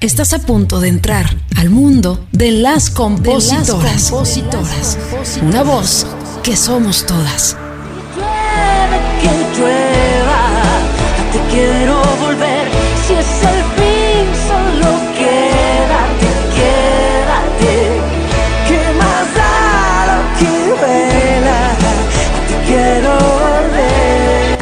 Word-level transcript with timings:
Estás 0.00 0.32
a 0.32 0.38
punto 0.38 0.78
de 0.78 0.86
entrar 0.86 1.26
al 1.56 1.70
mundo 1.70 2.24
de 2.30 2.52
las 2.52 2.88
compositoras. 2.88 4.12
Una 5.42 5.64
voz 5.64 6.06
que 6.44 6.54
somos 6.56 7.04
todas. 7.04 7.56
Llueve, 8.14 9.00
que 9.20 9.58
llueva, 9.58 10.38
te 11.32 11.40
quiero 11.52 11.97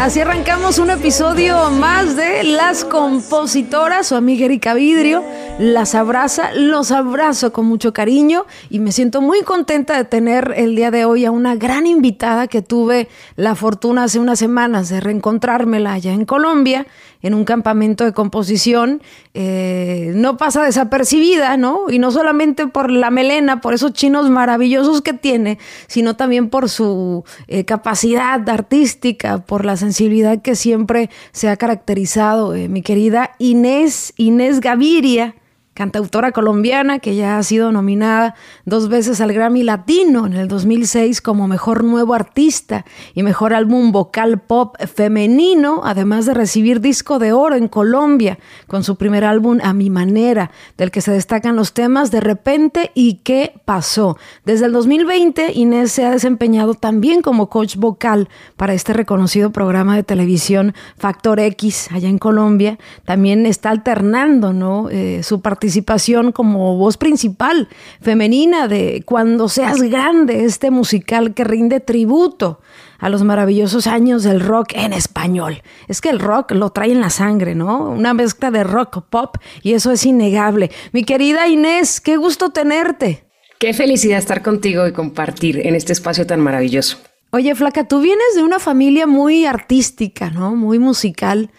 Así 0.07 0.21
arrancamos 0.21 0.79
un 0.79 0.91
episodio 0.91 1.69
más 1.69 2.15
de 2.15 2.45
Las 2.45 2.85
Compositoras, 2.85 4.07
su 4.07 4.15
amiga 4.15 4.45
Erika 4.45 4.73
Vidrio. 4.73 5.25
Las 5.59 5.97
abraza, 5.97 6.53
los 6.55 6.93
abrazo 6.93 7.53
con 7.53 7.67
mucho 7.67 7.93
cariño 7.93 8.47
y 8.71 8.79
me 8.79 8.93
siento 8.93 9.21
muy 9.21 9.43
contenta 9.43 9.97
de 9.97 10.05
tener 10.05 10.55
el 10.57 10.77
día 10.77 10.93
de 10.93 11.07
hoy 11.07 11.25
a 11.25 11.33
una 11.33 11.57
gran 11.57 11.89
invitada 11.89 12.47
que 12.47 12.63
tuve 12.63 13.09
la 13.35 13.57
fortuna 13.57 14.05
hace 14.05 14.21
unas 14.21 14.39
semanas 14.39 14.91
de 14.91 15.01
reencontrármela 15.01 15.95
allá 15.95 16.13
en 16.13 16.25
Colombia, 16.25 16.87
en 17.23 17.35
un 17.35 17.45
campamento 17.45 18.05
de 18.05 18.13
composición. 18.13 19.03
Eh, 19.35 20.13
no 20.15 20.37
pasa 20.37 20.63
desapercibida, 20.63 21.57
¿no? 21.57 21.91
Y 21.91 21.99
no 21.99 22.13
solamente 22.13 22.69
por 22.69 22.93
la 22.93 23.11
melena, 23.11 23.61
por 23.61 23.75
esos 23.75 23.93
chinos 23.93 24.31
maravillosos 24.31 25.03
que 25.03 25.15
tiene, 25.15 25.59
sino 25.89 26.15
también 26.15 26.49
por 26.49 26.69
su 26.69 27.25
eh, 27.49 27.65
capacidad 27.65 28.49
artística, 28.49 29.39
por 29.39 29.65
la 29.65 29.77
sensibilidad 29.77 29.96
que 30.43 30.55
siempre 30.55 31.11
se 31.33 31.49
ha 31.49 31.57
caracterizado, 31.57 32.55
eh, 32.55 32.69
mi 32.69 32.83
querida 32.83 33.33
Inés, 33.39 34.13
Inés 34.17 34.61
Gaviria 34.61 35.35
cantautora 35.77 36.33
colombiana 36.33 37.01
que 37.01 37.15
ya 37.15 37.37
ha 37.37 37.43
sido 37.43 37.71
nominada 37.71 38.35
dos 38.65 38.89
veces 38.89 39.21
al 39.21 39.35
Grammy 39.35 39.63
Latino 39.63 40.27
en 40.27 40.33
el 40.33 40.49
2006 40.49 41.21
como 41.21 41.47
Mejor 41.49 41.85
Nuevo 41.85 42.15
Artista 42.15 42.87
y 43.13 43.23
Mejor 43.23 43.53
Álbum 43.53 43.93
Vocal 43.93 44.41
Pop 44.41 44.75
Femenino, 44.79 45.83
además 45.85 46.25
de 46.25 46.33
recibir 46.33 46.81
disco 46.81 47.19
de 47.19 47.33
oro 47.33 47.57
en 47.57 47.69
Colombia 47.69 48.39
con 48.67 48.85
su 48.85 48.97
primer 48.97 49.23
álbum 49.25 49.59
A 49.63 49.75
Mi 49.75 49.91
Manera, 49.91 50.51
del 50.79 50.91
que 50.91 51.03
se 51.03 51.13
destacan 51.13 51.57
los 51.57 51.75
temas 51.75 52.11
De 52.11 52.21
repente 52.21 52.91
y 52.95 53.21
¿Qué 53.23 53.61
pasó? 53.67 54.17
Desde 54.47 54.67
el 54.67 54.73
2020 54.73 55.53
Inés 55.53 55.93
se 55.93 56.07
ha 56.07 56.11
desempeñado 56.11 56.73
también 56.73 57.21
como 57.21 57.51
coach 57.51 57.77
vocal 57.77 58.31
para 58.57 58.73
este 58.73 58.95
reconocido 58.95 59.53
programa 59.53 59.95
de 59.95 60.05
televisión 60.05 60.75
Factor 60.97 61.39
X 61.39 61.89
allá 61.93 62.09
en 62.09 62.17
Colombia. 62.19 62.79
También 63.05 63.45
está 63.45 63.69
alternando 63.69 64.55
¿no? 64.55 64.89
Eh, 64.91 65.21
su 65.23 65.43
participación 65.43 65.66
participación 65.67 66.31
como 66.31 66.77
voz 66.77 66.97
principal 66.97 67.69
femenina 68.01 68.69
de 68.69 69.03
Cuando 69.05 69.49
seas 69.49 69.83
grande, 69.83 70.45
este 70.45 70.71
musical 70.71 71.35
que 71.35 71.43
rinde 71.43 71.81
tributo 71.81 72.61
a 73.01 73.09
los 73.09 73.25
maravillosos 73.25 73.89
años 73.89 74.23
del 74.23 74.41
rock 74.41 74.75
en 74.75 74.93
español. 74.93 75.63
Es 75.89 76.01
que 76.01 76.11
el 76.11 76.21
rock 76.21 76.53
lo 76.53 76.71
trae 76.71 76.93
en 76.93 77.01
la 77.01 77.11
sangre, 77.11 77.57
¿no? 77.57 77.91
Una 77.91 78.15
mezcla 78.15 78.53
de 78.53 78.63
rock 78.63 79.07
pop 79.11 79.39
y 79.61 79.73
eso 79.73 79.91
es 79.91 80.07
innegable. 80.07 80.71
Mi 80.93 81.03
querida 81.03 81.49
Inés, 81.49 82.01
qué 82.01 82.17
gusto 82.17 82.51
tenerte. 82.51 83.25
Qué 83.59 83.75
felicidad 83.75 84.19
estar 84.19 84.43
contigo 84.43 84.87
y 84.87 84.93
compartir 84.93 85.67
en 85.67 85.75
este 85.75 85.93
espacio 85.93 86.27
tan 86.27 86.41
maravilloso. 86.41 86.99
Oye, 87.33 87.57
Flaca, 87.57 87.89
tú 87.89 88.01
vienes 88.01 88.37
de 88.37 88.45
una 88.45 88.61
familia 88.61 89.09
muy 89.09 89.47
artística, 89.47 90.31
¿no? 90.31 90.55
Muy 90.55 90.79
musical 90.79 91.51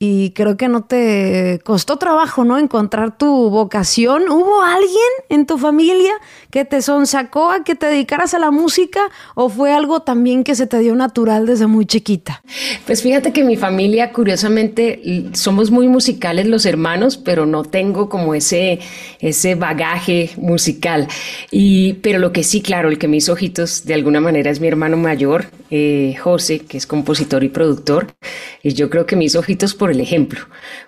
y 0.00 0.30
creo 0.30 0.56
que 0.56 0.68
no 0.68 0.84
te 0.84 1.60
costó 1.64 1.96
trabajo, 1.96 2.44
¿no? 2.44 2.56
Encontrar 2.56 3.18
tu 3.18 3.50
vocación. 3.50 4.28
¿Hubo 4.30 4.62
alguien 4.62 4.88
en 5.28 5.44
tu 5.44 5.58
familia 5.58 6.12
que 6.50 6.64
te 6.64 6.82
sonsacó 6.82 7.50
a 7.50 7.64
que 7.64 7.74
te 7.74 7.86
dedicaras 7.86 8.32
a 8.32 8.38
la 8.38 8.52
música 8.52 9.10
o 9.34 9.48
fue 9.48 9.72
algo 9.72 10.00
también 10.02 10.44
que 10.44 10.54
se 10.54 10.68
te 10.68 10.78
dio 10.78 10.94
natural 10.94 11.46
desde 11.46 11.66
muy 11.66 11.84
chiquita? 11.84 12.42
Pues 12.86 13.02
fíjate 13.02 13.32
que 13.32 13.42
mi 13.42 13.56
familia, 13.56 14.12
curiosamente, 14.12 15.30
somos 15.32 15.72
muy 15.72 15.88
musicales 15.88 16.46
los 16.46 16.64
hermanos, 16.64 17.16
pero 17.16 17.44
no 17.44 17.64
tengo 17.64 18.08
como 18.08 18.36
ese, 18.36 18.78
ese 19.18 19.56
bagaje 19.56 20.30
musical. 20.36 21.08
Y, 21.50 21.94
pero 21.94 22.20
lo 22.20 22.32
que 22.32 22.44
sí, 22.44 22.62
claro, 22.62 22.88
el 22.88 22.98
que 22.98 23.08
me 23.08 23.16
hizo 23.16 23.32
ojitos 23.32 23.84
de 23.84 23.94
alguna 23.94 24.20
manera 24.20 24.50
es 24.50 24.60
mi 24.60 24.68
hermano 24.68 24.96
mayor, 24.96 25.46
eh, 25.70 26.14
José, 26.22 26.60
que 26.60 26.78
es 26.78 26.86
compositor 26.86 27.42
y 27.42 27.48
productor. 27.48 28.14
Y 28.62 28.74
yo 28.74 28.90
creo 28.90 29.04
que 29.04 29.16
mis 29.16 29.34
ojitos 29.34 29.74
por 29.74 29.87
el 29.90 30.00
ejemplo, 30.00 30.40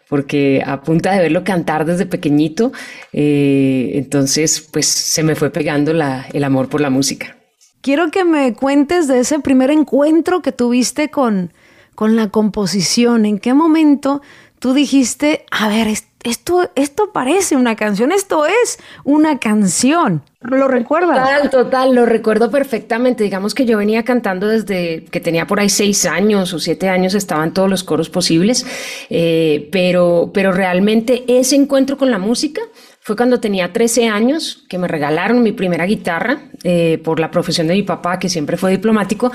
porque 0.09 0.63
a 0.65 0.83
punta 0.83 1.13
de 1.13 1.21
verlo 1.21 1.45
cantar 1.45 1.85
desde 1.85 2.07
pequeñito, 2.07 2.73
eh, 3.13 3.93
entonces 3.95 4.61
pues 4.61 4.87
se 4.87 5.23
me 5.23 5.35
fue 5.35 5.51
pegando 5.51 5.93
la, 5.93 6.27
el 6.33 6.45
amor 6.45 6.69
por 6.69 6.81
la 6.81 6.91
música. 6.91 7.37
Quiero 7.81 8.11
que 8.11 8.25
me 8.25 8.55
cuentes 8.55 9.09
de 9.09 9.21
ese 9.21 9.39
primer 9.41 9.71
encuentro 9.71 10.43
que 10.43 10.53
tuviste 10.53 11.09
con, 11.09 11.53
con 11.95 12.15
la 12.15 12.29
composición. 12.29 13.25
¿En 13.25 13.39
qué 13.39 13.55
momento 13.55 14.21
tú 14.59 14.75
dijiste, 14.75 15.47
a 15.51 15.69
ver, 15.69 15.89
esto, 16.23 16.71
esto 16.75 17.13
parece 17.13 17.57
una 17.57 17.77
canción, 17.77 18.13
esto 18.13 18.45
es 18.47 18.79
una 19.05 19.39
canción? 19.39 20.23
¿Lo 20.43 20.69
recuerdas? 20.69 21.19
Total, 21.19 21.51
total, 21.51 21.95
lo 21.95 22.07
recuerdo 22.07 22.51
perfectamente. 22.51 23.25
Digamos 23.25 23.55
que 23.55 23.67
yo 23.67 23.77
venía 23.77 24.05
cantando 24.05 24.47
desde 24.49 25.05
que 25.05 25.21
tenía 25.21 25.47
por 25.47 25.61
ahí 25.61 25.69
seis 25.69 26.07
años 26.07 26.55
o 26.55 26.59
siete 26.59 26.89
años, 26.89 27.15
estaban 27.15 27.53
todos 27.53 27.69
los 27.69 27.85
coros 27.85 28.09
posibles, 28.09 28.65
eh, 29.11 29.69
pero, 29.71 30.31
pero 30.33 30.53
realmente 30.53 31.25
ese 31.29 31.57
encuentro 31.57 31.99
con 31.99 32.11
la 32.11 32.19
música 32.19 32.63
fue 33.03 33.17
cuando 33.17 33.41
tenía 33.41 33.73
13 33.73 34.09
años 34.09 34.63
que 34.69 34.77
me 34.77 34.87
regalaron 34.87 35.43
mi 35.43 35.53
primera 35.53 35.87
guitarra 35.87 36.43
eh, 36.65 37.01
por 37.03 37.19
la 37.19 37.31
profesión 37.31 37.67
de 37.67 37.73
mi 37.75 37.83
papá, 37.83 38.19
que 38.19 38.29
siempre 38.29 38.59
fue 38.59 38.73
diplomático. 38.73 39.33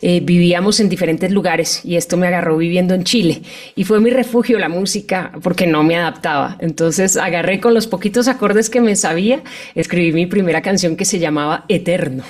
Eh, 0.00 0.20
vivíamos 0.22 0.78
en 0.78 0.88
diferentes 0.88 1.32
lugares 1.32 1.84
y 1.84 1.96
esto 1.96 2.16
me 2.16 2.28
agarró 2.28 2.56
viviendo 2.56 2.94
en 2.94 3.02
Chile. 3.02 3.42
Y 3.74 3.82
fue 3.82 4.00
mi 4.00 4.10
refugio 4.10 4.60
la 4.60 4.68
música 4.68 5.32
porque 5.42 5.66
no 5.66 5.82
me 5.82 5.96
adaptaba. 5.96 6.56
Entonces 6.60 7.16
agarré 7.16 7.58
con 7.58 7.74
los 7.74 7.88
poquitos 7.88 8.28
acordes 8.28 8.70
que 8.70 8.80
me 8.80 8.94
sabía, 8.94 9.42
escribí 9.74 10.12
mi 10.12 10.26
primera 10.26 10.62
canción 10.62 10.94
que 10.94 11.04
se 11.04 11.18
llamaba 11.18 11.64
Eterno. 11.68 12.22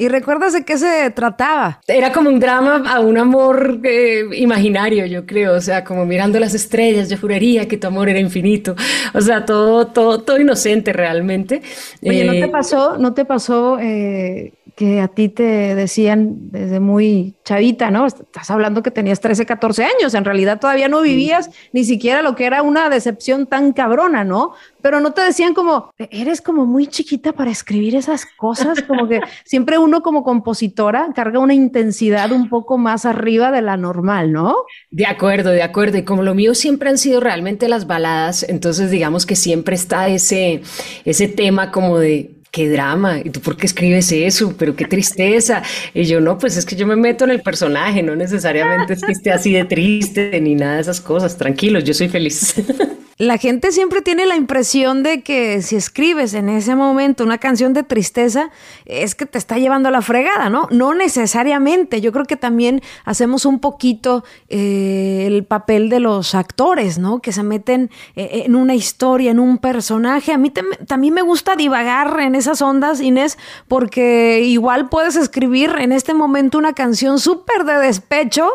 ¿Y 0.00 0.06
recuerdas 0.06 0.52
de 0.52 0.64
qué 0.64 0.78
se 0.78 1.10
trataba? 1.10 1.80
Era 1.88 2.12
como 2.12 2.30
un 2.30 2.38
drama 2.38 2.84
a 2.88 3.00
un 3.00 3.18
amor 3.18 3.80
eh, 3.82 4.26
imaginario, 4.36 5.04
yo 5.06 5.26
creo. 5.26 5.54
O 5.54 5.60
sea, 5.60 5.82
como 5.82 6.06
mirando 6.06 6.38
las 6.38 6.54
estrellas, 6.54 7.08
yo 7.08 7.18
juraría 7.18 7.66
que 7.66 7.78
tu 7.78 7.88
amor 7.88 8.08
era 8.08 8.20
infinito. 8.20 8.76
O 9.12 9.20
sea, 9.20 9.44
todo, 9.44 9.88
todo, 9.88 10.22
todo 10.22 10.38
inocente 10.38 10.92
realmente. 10.92 11.62
Oye, 12.00 12.24
¿no 12.24 12.30
te 12.30 12.44
eh, 12.44 12.48
pasó, 12.48 12.96
no 12.96 13.12
te 13.12 13.24
pasó 13.24 13.80
eh, 13.80 14.52
que 14.78 15.00
a 15.00 15.08
ti 15.08 15.28
te 15.28 15.74
decían 15.74 16.52
desde 16.52 16.78
muy 16.78 17.34
chavita, 17.44 17.90
¿no? 17.90 18.06
Estás 18.06 18.48
hablando 18.48 18.80
que 18.80 18.92
tenías 18.92 19.18
13, 19.18 19.44
14 19.44 19.82
años, 19.82 20.14
en 20.14 20.24
realidad 20.24 20.60
todavía 20.60 20.86
no 20.86 21.00
vivías 21.02 21.50
ni 21.72 21.82
siquiera 21.82 22.22
lo 22.22 22.36
que 22.36 22.46
era 22.46 22.62
una 22.62 22.88
decepción 22.88 23.48
tan 23.48 23.72
cabrona, 23.72 24.22
¿no? 24.22 24.52
Pero 24.80 25.00
no 25.00 25.12
te 25.14 25.22
decían 25.22 25.52
como, 25.52 25.90
eres 25.98 26.40
como 26.40 26.64
muy 26.64 26.86
chiquita 26.86 27.32
para 27.32 27.50
escribir 27.50 27.96
esas 27.96 28.24
cosas, 28.24 28.80
como 28.84 29.08
que 29.08 29.20
siempre 29.44 29.78
uno 29.78 30.00
como 30.00 30.22
compositora 30.22 31.08
carga 31.12 31.40
una 31.40 31.54
intensidad 31.54 32.30
un 32.30 32.48
poco 32.48 32.78
más 32.78 33.04
arriba 33.04 33.50
de 33.50 33.62
la 33.62 33.76
normal, 33.76 34.30
¿no? 34.30 34.58
De 34.92 35.06
acuerdo, 35.06 35.50
de 35.50 35.64
acuerdo. 35.64 35.98
Y 35.98 36.04
como 36.04 36.22
lo 36.22 36.36
mío 36.36 36.54
siempre 36.54 36.88
han 36.88 36.98
sido 36.98 37.18
realmente 37.18 37.66
las 37.66 37.88
baladas, 37.88 38.44
entonces 38.44 38.92
digamos 38.92 39.26
que 39.26 39.34
siempre 39.34 39.74
está 39.74 40.06
ese, 40.06 40.62
ese 41.04 41.26
tema 41.26 41.72
como 41.72 41.98
de 41.98 42.37
qué 42.50 42.68
drama, 42.68 43.18
¿y 43.24 43.30
tú 43.30 43.40
por 43.40 43.56
qué 43.56 43.66
escribes 43.66 44.10
eso? 44.12 44.54
Pero 44.58 44.74
qué 44.74 44.84
tristeza. 44.84 45.62
Y 45.94 46.04
yo, 46.04 46.20
no, 46.20 46.38
pues 46.38 46.56
es 46.56 46.64
que 46.64 46.76
yo 46.76 46.86
me 46.86 46.96
meto 46.96 47.24
en 47.24 47.30
el 47.30 47.42
personaje, 47.42 48.02
no 48.02 48.16
necesariamente 48.16 48.94
es 48.94 49.02
que 49.02 49.12
esté 49.12 49.30
así 49.32 49.52
de 49.52 49.64
triste 49.64 50.40
ni 50.40 50.54
nada 50.54 50.76
de 50.76 50.82
esas 50.82 51.00
cosas. 51.00 51.36
Tranquilos, 51.36 51.84
yo 51.84 51.94
soy 51.94 52.08
feliz. 52.08 52.54
La 53.18 53.36
gente 53.36 53.72
siempre 53.72 54.00
tiene 54.00 54.26
la 54.26 54.36
impresión 54.36 55.02
de 55.02 55.22
que 55.22 55.60
si 55.60 55.74
escribes 55.74 56.34
en 56.34 56.48
ese 56.48 56.76
momento 56.76 57.24
una 57.24 57.38
canción 57.38 57.72
de 57.72 57.82
tristeza, 57.82 58.50
es 58.84 59.16
que 59.16 59.26
te 59.26 59.38
está 59.38 59.58
llevando 59.58 59.88
a 59.88 59.92
la 59.92 60.02
fregada, 60.02 60.50
¿no? 60.50 60.68
No 60.70 60.94
necesariamente. 60.94 62.00
Yo 62.00 62.12
creo 62.12 62.26
que 62.26 62.36
también 62.36 62.80
hacemos 63.04 63.44
un 63.44 63.58
poquito 63.58 64.22
eh, 64.48 65.24
el 65.26 65.44
papel 65.44 65.88
de 65.88 65.98
los 65.98 66.36
actores, 66.36 67.00
¿no? 67.00 67.18
Que 67.18 67.32
se 67.32 67.42
meten 67.42 67.90
eh, 68.14 68.44
en 68.46 68.54
una 68.54 68.76
historia, 68.76 69.32
en 69.32 69.40
un 69.40 69.58
personaje. 69.58 70.32
A 70.32 70.38
mí 70.38 70.52
también 70.86 71.12
me 71.12 71.22
gusta 71.22 71.56
divagar 71.56 72.20
en 72.20 72.36
esas 72.36 72.62
ondas, 72.62 73.00
Inés, 73.00 73.36
porque 73.66 74.42
igual 74.44 74.88
puedes 74.90 75.16
escribir 75.16 75.74
en 75.80 75.90
este 75.90 76.14
momento 76.14 76.56
una 76.56 76.72
canción 76.72 77.18
súper 77.18 77.64
de 77.64 77.78
despecho 77.78 78.48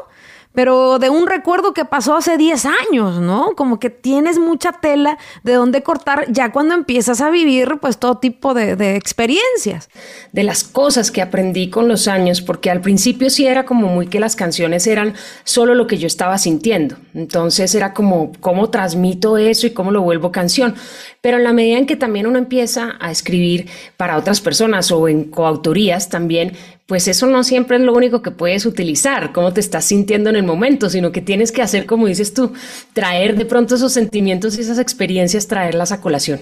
pero 0.53 0.99
de 0.99 1.09
un 1.09 1.27
recuerdo 1.27 1.73
que 1.73 1.85
pasó 1.85 2.15
hace 2.15 2.37
10 2.37 2.65
años, 2.65 3.19
¿no? 3.19 3.53
Como 3.55 3.79
que 3.79 3.89
tienes 3.89 4.37
mucha 4.39 4.71
tela 4.71 5.17
de 5.43 5.53
dónde 5.53 5.83
cortar 5.83 6.25
ya 6.31 6.51
cuando 6.51 6.75
empiezas 6.75 7.21
a 7.21 7.29
vivir 7.29 7.77
pues 7.81 7.97
todo 7.97 8.17
tipo 8.17 8.53
de, 8.53 8.95
experiencias. 8.95 9.89
De 10.31 10.43
las 10.43 10.63
cosas 10.63 11.11
que 11.11 11.21
aprendí 11.21 11.69
con 11.69 11.87
los 11.87 12.07
años, 12.07 12.41
porque 12.41 12.69
al 12.69 12.81
principio 12.81 13.29
sí 13.29 13.47
era 13.47 13.65
como 13.65 13.87
muy 13.87 14.07
que 14.07 14.19
las 14.19 14.35
canciones 14.35 14.87
eran 14.87 15.13
solo 15.43 15.73
lo 15.73 15.87
que 15.87 15.97
yo 15.97 16.07
estaba 16.07 16.37
sintiendo, 16.37 16.95
entonces 17.13 17.73
era 17.75 17.93
como 17.93 18.31
cómo 18.39 18.69
transmito 18.69 19.37
eso 19.37 19.67
y 19.67 19.71
cómo 19.71 19.91
lo 19.91 20.01
vuelvo 20.01 20.31
canción, 20.31 20.75
pero 21.21 21.37
en 21.37 21.43
la 21.43 21.53
medida 21.53 21.77
en 21.77 21.85
que 21.85 21.95
también 21.95 22.27
uno 22.27 22.37
empieza 22.37 22.95
a 22.99 23.11
escribir 23.11 23.69
para 23.97 24.17
otras 24.17 24.41
personas 24.41 24.91
o 24.91 25.07
en 25.07 25.25
coautorías 25.25 26.09
también, 26.09 26.53
pues 26.85 27.07
eso 27.07 27.27
no 27.27 27.43
siempre 27.43 27.77
es 27.77 27.83
lo 27.83 27.93
único 27.93 28.21
que 28.21 28.31
puedes 28.31 28.65
utilizar, 28.65 29.31
cómo 29.31 29.53
te 29.53 29.61
estás 29.61 29.85
sintiendo 29.85 30.29
en 30.29 30.35
el 30.35 30.43
momento, 30.43 30.89
sino 30.89 31.11
que 31.11 31.21
tienes 31.21 31.51
que 31.51 31.61
hacer, 31.61 31.85
como 31.85 32.07
dices 32.07 32.33
tú, 32.33 32.53
traer 32.93 33.37
de 33.37 33.45
pronto 33.45 33.75
esos 33.75 33.93
sentimientos 33.93 34.57
y 34.57 34.61
esas 34.61 34.79
experiencias, 34.79 35.47
traerlas 35.47 35.91
a 35.91 36.01
colación. 36.01 36.41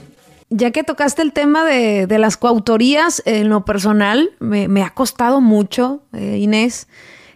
Ya 0.49 0.71
que 0.71 0.83
tocaste 0.83 1.21
el 1.21 1.31
tema 1.31 1.63
de, 1.63 2.07
las 2.17 2.35
coautorías, 2.35 3.21
en 3.25 3.49
lo 3.49 3.63
personal, 3.63 4.31
me, 4.39 4.83
ha 4.83 4.89
costado 4.89 5.39
mucho, 5.39 6.01
eh, 6.11 6.39
Inés, 6.39 6.87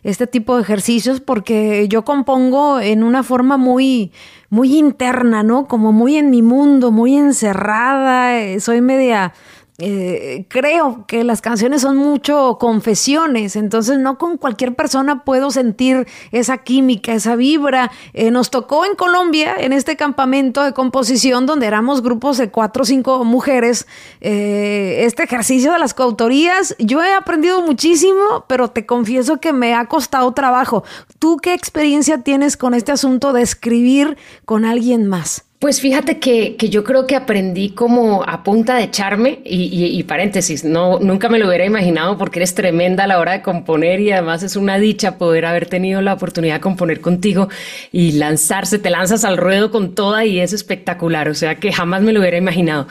este 0.03 0.27
tipo 0.27 0.55
de 0.55 0.63
ejercicios, 0.63 1.21
porque 1.21 1.87
yo 1.87 2.03
compongo 2.03 2.79
en 2.79 3.03
una 3.03 3.23
forma 3.23 3.57
muy, 3.57 4.11
muy 4.49 4.77
interna, 4.77 5.43
¿no? 5.43 5.67
Como 5.67 5.93
muy 5.93 6.17
en 6.17 6.29
mi 6.29 6.41
mundo, 6.41 6.91
muy 6.91 7.15
encerrada, 7.15 8.37
eh, 8.39 8.59
soy 8.59 8.81
media 8.81 9.33
eh, 9.77 10.45
creo 10.47 11.03
que 11.05 11.25
las 11.25 11.41
canciones 11.41 11.81
son 11.81 11.97
mucho 11.97 12.57
confesiones, 12.61 13.57
entonces 13.57 13.99
no 13.99 14.17
con 14.17 14.37
cualquier 14.37 14.73
persona 14.73 15.25
puedo 15.25 15.51
sentir 15.51 16.07
esa 16.31 16.59
química, 16.59 17.13
esa 17.13 17.35
vibra. 17.35 17.91
Eh, 18.13 18.31
nos 18.31 18.51
tocó 18.51 18.85
en 18.85 18.95
Colombia, 18.95 19.53
en 19.57 19.73
este 19.73 19.97
campamento 19.97 20.63
de 20.63 20.71
composición, 20.71 21.45
donde 21.45 21.67
éramos 21.67 22.01
grupos 22.01 22.37
de 22.37 22.49
cuatro 22.51 22.83
o 22.83 22.85
cinco 22.85 23.25
mujeres, 23.25 23.85
eh, 24.21 25.03
este 25.05 25.23
ejercicio 25.23 25.73
de 25.73 25.79
las 25.79 25.93
coautorías, 25.93 26.75
yo 26.79 27.03
he 27.03 27.13
aprendido 27.13 27.61
muchísimo, 27.61 28.45
pero 28.47 28.69
te 28.69 28.85
confieso 28.85 29.41
que 29.41 29.51
me 29.51 29.73
ha 29.73 29.87
costado 29.87 30.31
trabajo. 30.31 30.85
¿Tú 31.19 31.35
qué 31.37 31.53
experiencia 31.53 32.19
tienes 32.19 32.55
con 32.55 32.73
este 32.75 32.93
asunto 32.93 33.33
de 33.33 33.41
escribir 33.41 34.17
con 34.45 34.63
alguien 34.63 35.07
más? 35.07 35.45
Pues 35.65 35.81
fíjate 35.81 36.19
que, 36.19 36.55
yo 36.69 36.83
creo 36.83 37.07
que 37.07 37.15
aprendí 37.15 37.71
como 37.71 38.21
a 38.21 38.43
punta 38.43 38.75
de 38.75 38.83
echarme 38.83 39.39
y, 39.43 40.03
paréntesis, 40.03 40.63
no, 40.63 40.99
nunca 40.99 41.27
me 41.27 41.39
lo 41.39 41.47
hubiera 41.47 41.65
imaginado 41.65 42.19
porque 42.19 42.37
eres 42.37 42.53
tremenda 42.53 43.05
a 43.05 43.07
la 43.07 43.17
hora 43.17 43.31
de 43.31 43.41
componer 43.41 43.99
y 43.99 44.11
además 44.11 44.43
es 44.43 44.57
una 44.57 44.77
dicha 44.77 45.17
poder 45.17 45.43
haber 45.43 45.65
tenido 45.65 46.03
la 46.03 46.13
oportunidad 46.13 46.57
de 46.57 46.61
componer 46.61 47.01
contigo 47.01 47.49
y 47.91 48.11
lanzarse, 48.11 48.77
te 48.77 48.91
lanzas 48.91 49.25
al 49.25 49.37
ruedo 49.37 49.71
con 49.71 49.95
toda 49.95 50.23
y 50.23 50.39
es 50.39 50.53
espectacular, 50.53 51.29
o 51.29 51.33
sea 51.33 51.55
que 51.55 51.73
jamás 51.73 52.03
me 52.03 52.13
lo 52.13 52.19
hubiera 52.19 52.37
imaginado. 52.37 52.87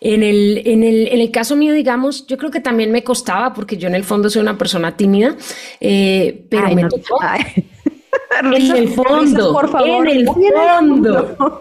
En 0.00 0.22
el, 0.22 0.62
en 0.64 0.84
el, 0.84 1.08
en 1.08 1.20
el 1.20 1.32
caso 1.32 1.56
mío, 1.56 1.74
digamos, 1.74 2.28
yo 2.28 2.38
creo 2.38 2.52
que 2.52 2.60
también 2.60 2.92
me 2.92 3.02
costaba 3.02 3.52
porque 3.52 3.76
yo 3.76 3.88
en 3.88 3.96
el 3.96 4.04
fondo 4.04 4.30
soy 4.30 4.42
una 4.42 4.56
persona 4.56 4.96
tímida, 4.96 5.34
eh, 5.80 6.44
pero 6.48 6.72
me 6.72 6.84
tocó 6.84 7.18
en 8.44 8.76
el 8.76 8.88
fondo, 8.88 9.52
por 9.52 9.70
favor. 9.70 10.08
En 10.08 10.20
el 10.20 10.26
fondo. 10.26 11.36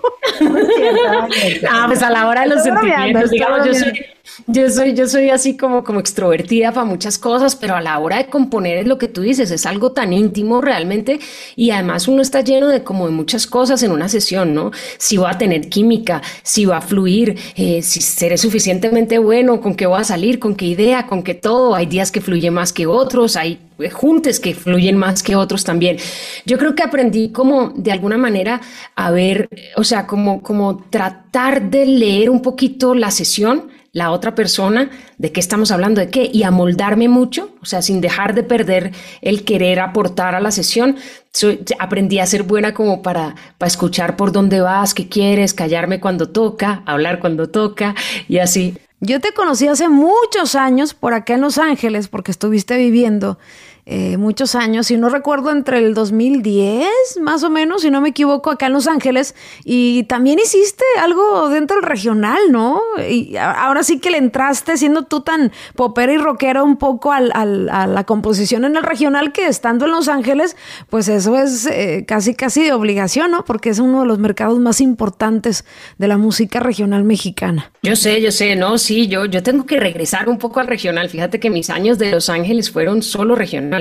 ah, 1.69 1.83
pues 1.87 2.01
a 2.01 2.09
la 2.09 2.27
hora 2.27 2.41
de 2.41 2.47
los 2.47 2.63
sentimientos, 2.63 3.29
digamos, 3.31 3.65
yo 3.65 3.73
soy, 3.73 4.05
yo 4.47 4.69
soy, 4.69 4.93
yo 4.93 5.07
soy 5.07 5.29
así 5.29 5.57
como, 5.57 5.83
como 5.83 5.99
extrovertida 5.99 6.71
para 6.71 6.85
muchas 6.85 7.17
cosas, 7.17 7.55
pero 7.55 7.75
a 7.75 7.81
la 7.81 7.97
hora 7.99 8.17
de 8.17 8.27
componer 8.27 8.77
es 8.77 8.87
lo 8.87 8.97
que 8.97 9.07
tú 9.07 9.21
dices, 9.21 9.51
es 9.51 9.65
algo 9.65 9.91
tan 9.91 10.13
íntimo 10.13 10.61
realmente 10.61 11.19
y 11.55 11.71
además 11.71 12.07
uno 12.07 12.21
está 12.21 12.41
lleno 12.41 12.67
de 12.67 12.83
como 12.83 13.05
de 13.05 13.11
muchas 13.13 13.47
cosas 13.47 13.83
en 13.83 13.91
una 13.91 14.09
sesión, 14.09 14.53
¿no? 14.53 14.71
Si 14.97 15.17
va 15.17 15.31
a 15.31 15.37
tener 15.37 15.69
química, 15.69 16.21
si 16.43 16.65
va 16.65 16.77
a 16.77 16.81
fluir, 16.81 17.37
eh, 17.55 17.81
si 17.81 18.01
seré 18.01 18.37
suficientemente 18.37 19.17
bueno, 19.19 19.61
con 19.61 19.75
qué 19.75 19.85
voy 19.85 20.01
a 20.01 20.03
salir, 20.03 20.39
con 20.39 20.55
qué 20.55 20.65
idea, 20.65 21.07
con 21.07 21.23
qué 21.23 21.33
todo. 21.33 21.75
Hay 21.75 21.85
días 21.85 22.11
que 22.11 22.21
fluye 22.21 22.51
más 22.51 22.73
que 22.73 22.87
otros, 22.87 23.35
hay 23.35 23.59
juntes 23.91 24.39
que 24.39 24.53
fluyen 24.53 24.97
más 24.97 25.23
que 25.23 25.35
otros 25.35 25.63
también. 25.63 25.97
Yo 26.45 26.57
creo 26.57 26.75
que 26.75 26.83
aprendí 26.83 27.31
como 27.31 27.69
de 27.75 27.91
alguna 27.91 28.17
manera 28.17 28.61
a 28.95 29.11
ver, 29.11 29.49
o 29.75 29.83
sea, 29.83 30.07
como, 30.07 30.41
como 30.41 30.83
tratar 30.89 31.69
de 31.69 31.85
leer 31.85 32.29
un 32.29 32.41
poquito 32.41 32.93
la 32.93 33.11
sesión, 33.11 33.69
la 33.93 34.11
otra 34.11 34.35
persona, 34.35 34.89
de 35.17 35.31
qué 35.31 35.39
estamos 35.39 35.71
hablando, 35.71 35.99
de 35.99 36.09
qué, 36.09 36.29
y 36.31 36.43
amoldarme 36.43 37.09
mucho, 37.09 37.49
o 37.61 37.65
sea, 37.65 37.81
sin 37.81 37.99
dejar 37.99 38.33
de 38.33 38.43
perder 38.43 38.93
el 39.21 39.43
querer 39.43 39.79
aportar 39.79 40.33
a 40.33 40.39
la 40.39 40.51
sesión. 40.51 40.95
aprendí 41.79 42.19
a 42.19 42.25
ser 42.25 42.43
buena 42.43 42.73
como 42.73 43.01
para, 43.01 43.35
para 43.57 43.67
escuchar 43.67 44.15
por 44.15 44.31
dónde 44.31 44.61
vas, 44.61 44.93
qué 44.93 45.09
quieres, 45.09 45.53
callarme 45.53 45.99
cuando 45.99 46.29
toca, 46.29 46.83
hablar 46.85 47.19
cuando 47.19 47.49
toca 47.49 47.95
y 48.27 48.37
así. 48.37 48.77
Yo 49.03 49.19
te 49.19 49.33
conocí 49.33 49.67
hace 49.67 49.89
muchos 49.89 50.53
años 50.53 50.93
por 50.93 51.15
acá 51.15 51.33
en 51.33 51.41
Los 51.41 51.57
Ángeles, 51.57 52.07
porque 52.07 52.29
estuviste 52.29 52.77
viviendo 52.77 53.39
eh, 53.93 54.15
muchos 54.15 54.55
años, 54.55 54.87
si 54.87 54.95
no 54.95 55.09
recuerdo, 55.09 55.51
entre 55.51 55.79
el 55.79 55.93
2010, 55.93 56.87
más 57.19 57.43
o 57.43 57.49
menos, 57.49 57.81
si 57.81 57.91
no 57.91 57.99
me 57.99 58.07
equivoco, 58.07 58.49
acá 58.49 58.67
en 58.67 58.71
Los 58.71 58.87
Ángeles. 58.87 59.35
Y 59.65 60.03
también 60.03 60.39
hiciste 60.39 60.85
algo 61.01 61.49
dentro 61.49 61.75
del 61.75 61.83
regional, 61.83 62.39
¿no? 62.51 62.81
Y 63.09 63.35
ahora 63.35 63.83
sí 63.83 63.99
que 63.99 64.09
le 64.09 64.17
entraste 64.17 64.77
siendo 64.77 65.03
tú 65.03 65.19
tan 65.19 65.51
popera 65.75 66.13
y 66.13 66.17
rockera 66.17 66.63
un 66.63 66.77
poco 66.77 67.11
al, 67.11 67.33
a 67.33 67.85
la 67.85 68.03
composición 68.05 68.63
en 68.63 68.77
el 68.77 68.83
regional 68.83 69.33
que 69.33 69.47
estando 69.47 69.83
en 69.83 69.91
Los 69.91 70.07
Ángeles, 70.07 70.55
pues 70.89 71.09
eso 71.09 71.37
es 71.37 71.65
eh, 71.65 72.05
casi, 72.07 72.33
casi 72.33 72.63
de 72.63 72.71
obligación, 72.71 73.31
¿no? 73.31 73.43
Porque 73.43 73.71
es 73.71 73.79
uno 73.79 74.03
de 74.03 74.07
los 74.07 74.19
mercados 74.19 74.57
más 74.59 74.79
importantes 74.79 75.65
de 75.97 76.07
la 76.07 76.17
música 76.17 76.61
regional 76.61 77.03
mexicana. 77.03 77.73
Yo 77.83 77.97
sé, 77.97 78.21
yo 78.21 78.31
sé, 78.31 78.55
no, 78.55 78.77
sí, 78.77 79.09
yo, 79.09 79.25
yo 79.25 79.43
tengo 79.43 79.65
que 79.65 79.77
regresar 79.77 80.29
un 80.29 80.37
poco 80.37 80.61
al 80.61 80.67
regional. 80.67 81.09
Fíjate 81.09 81.41
que 81.41 81.49
mis 81.49 81.69
años 81.69 81.97
de 81.97 82.11
Los 82.11 82.29
Ángeles 82.29 82.71
fueron 82.71 83.01
solo 83.01 83.35
regional 83.35 83.80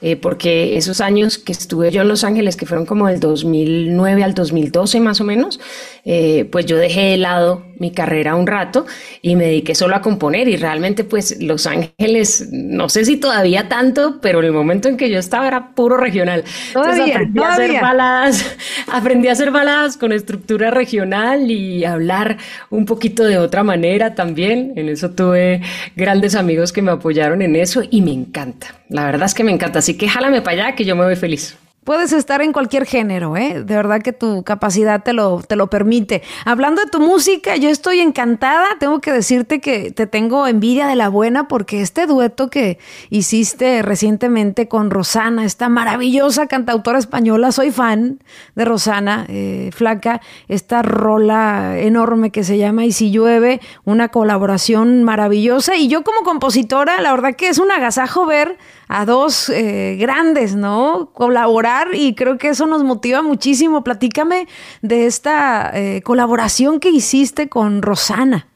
eh, 0.00 0.16
porque 0.16 0.76
esos 0.76 1.00
años 1.00 1.38
que 1.38 1.52
estuve 1.52 1.90
yo 1.90 2.02
en 2.02 2.08
Los 2.08 2.24
Ángeles, 2.24 2.56
que 2.56 2.66
fueron 2.66 2.86
como 2.86 3.08
del 3.08 3.20
2009 3.20 4.22
al 4.22 4.34
2012 4.34 5.00
más 5.00 5.20
o 5.20 5.24
menos, 5.24 5.60
eh, 6.04 6.48
pues 6.50 6.66
yo 6.66 6.76
dejé 6.76 7.00
de 7.10 7.16
lado 7.16 7.64
mi 7.78 7.92
carrera 7.92 8.34
un 8.34 8.46
rato 8.46 8.86
y 9.22 9.36
me 9.36 9.46
dediqué 9.46 9.74
solo 9.74 9.96
a 9.96 10.02
componer 10.02 10.48
y 10.48 10.56
realmente 10.56 11.02
pues 11.02 11.40
Los 11.40 11.66
Ángeles, 11.66 12.48
no 12.52 12.88
sé 12.88 13.04
si 13.06 13.16
todavía 13.16 13.68
tanto, 13.68 14.20
pero 14.20 14.40
en 14.40 14.46
el 14.46 14.52
momento 14.52 14.88
en 14.88 14.96
que 14.96 15.10
yo 15.10 15.18
estaba 15.18 15.48
era 15.48 15.74
puro 15.74 15.96
regional. 15.96 16.44
Entonces 16.68 17.00
aprendí 17.10 17.40
a 17.40 17.48
hacer 17.48 17.80
baladas, 17.80 18.56
aprendí 18.86 19.28
a 19.28 19.32
hacer 19.32 19.50
baladas 19.50 19.96
con 19.96 20.12
estructura 20.12 20.70
regional 20.70 21.50
y 21.50 21.84
hablar 21.84 22.36
un 22.68 22.84
poquito 22.84 23.24
de 23.24 23.38
otra 23.38 23.62
manera 23.62 24.14
también. 24.14 24.74
En 24.76 24.88
eso 24.88 25.10
tuve 25.10 25.62
grandes 25.96 26.34
amigos 26.34 26.72
que 26.72 26.82
me 26.82 26.90
apoyaron 26.90 27.40
en 27.40 27.56
eso 27.56 27.82
y 27.90 28.02
me 28.02 28.12
encanta. 28.12 28.74
La 28.88 29.06
verdad 29.06 29.26
es 29.26 29.34
que 29.34 29.44
me 29.44 29.52
encanta, 29.52 29.78
así 29.78 29.96
que 29.96 30.08
jálame 30.08 30.42
para 30.42 30.66
allá 30.66 30.76
que 30.76 30.84
yo 30.84 30.96
me 30.96 31.04
voy 31.04 31.16
feliz. 31.16 31.56
Puedes 31.90 32.12
estar 32.12 32.40
en 32.40 32.52
cualquier 32.52 32.86
género, 32.86 33.36
¿eh? 33.36 33.64
De 33.64 33.74
verdad 33.74 34.00
que 34.00 34.12
tu 34.12 34.44
capacidad 34.44 35.02
te 35.02 35.12
lo, 35.12 35.42
te 35.42 35.56
lo 35.56 35.66
permite. 35.66 36.22
Hablando 36.44 36.80
de 36.80 36.88
tu 36.88 37.00
música, 37.00 37.56
yo 37.56 37.68
estoy 37.68 37.98
encantada. 37.98 38.64
Tengo 38.78 39.00
que 39.00 39.10
decirte 39.10 39.60
que 39.60 39.90
te 39.90 40.06
tengo 40.06 40.46
envidia 40.46 40.86
de 40.86 40.94
la 40.94 41.08
buena 41.08 41.48
porque 41.48 41.80
este 41.80 42.06
dueto 42.06 42.48
que 42.48 42.78
hiciste 43.08 43.82
recientemente 43.82 44.68
con 44.68 44.92
Rosana, 44.92 45.44
esta 45.44 45.68
maravillosa 45.68 46.46
cantautora 46.46 47.00
española, 47.00 47.50
soy 47.50 47.72
fan 47.72 48.20
de 48.54 48.64
Rosana, 48.64 49.26
eh, 49.28 49.70
flaca, 49.74 50.20
esta 50.46 50.82
rola 50.82 51.76
enorme 51.76 52.30
que 52.30 52.44
se 52.44 52.56
llama 52.56 52.84
Y 52.84 52.92
si 52.92 53.10
llueve, 53.10 53.60
una 53.84 54.10
colaboración 54.10 55.02
maravillosa. 55.02 55.74
Y 55.74 55.88
yo 55.88 56.04
como 56.04 56.20
compositora, 56.20 57.00
la 57.00 57.10
verdad 57.10 57.34
que 57.34 57.48
es 57.48 57.58
un 57.58 57.72
agasajo 57.72 58.26
ver 58.26 58.58
a 58.92 59.06
dos 59.06 59.48
eh, 59.48 59.96
grandes, 60.00 60.56
¿no? 60.56 61.12
Colaborar 61.14 61.88
y 61.94 62.14
creo 62.14 62.38
que 62.38 62.48
eso 62.48 62.66
nos 62.66 62.82
motiva 62.82 63.22
muchísimo. 63.22 63.84
Platícame 63.84 64.48
de 64.82 65.06
esta 65.06 65.70
eh, 65.72 66.02
colaboración 66.02 66.80
que 66.80 66.90
hiciste 66.90 67.48
con 67.48 67.82
Rosana. 67.82 68.48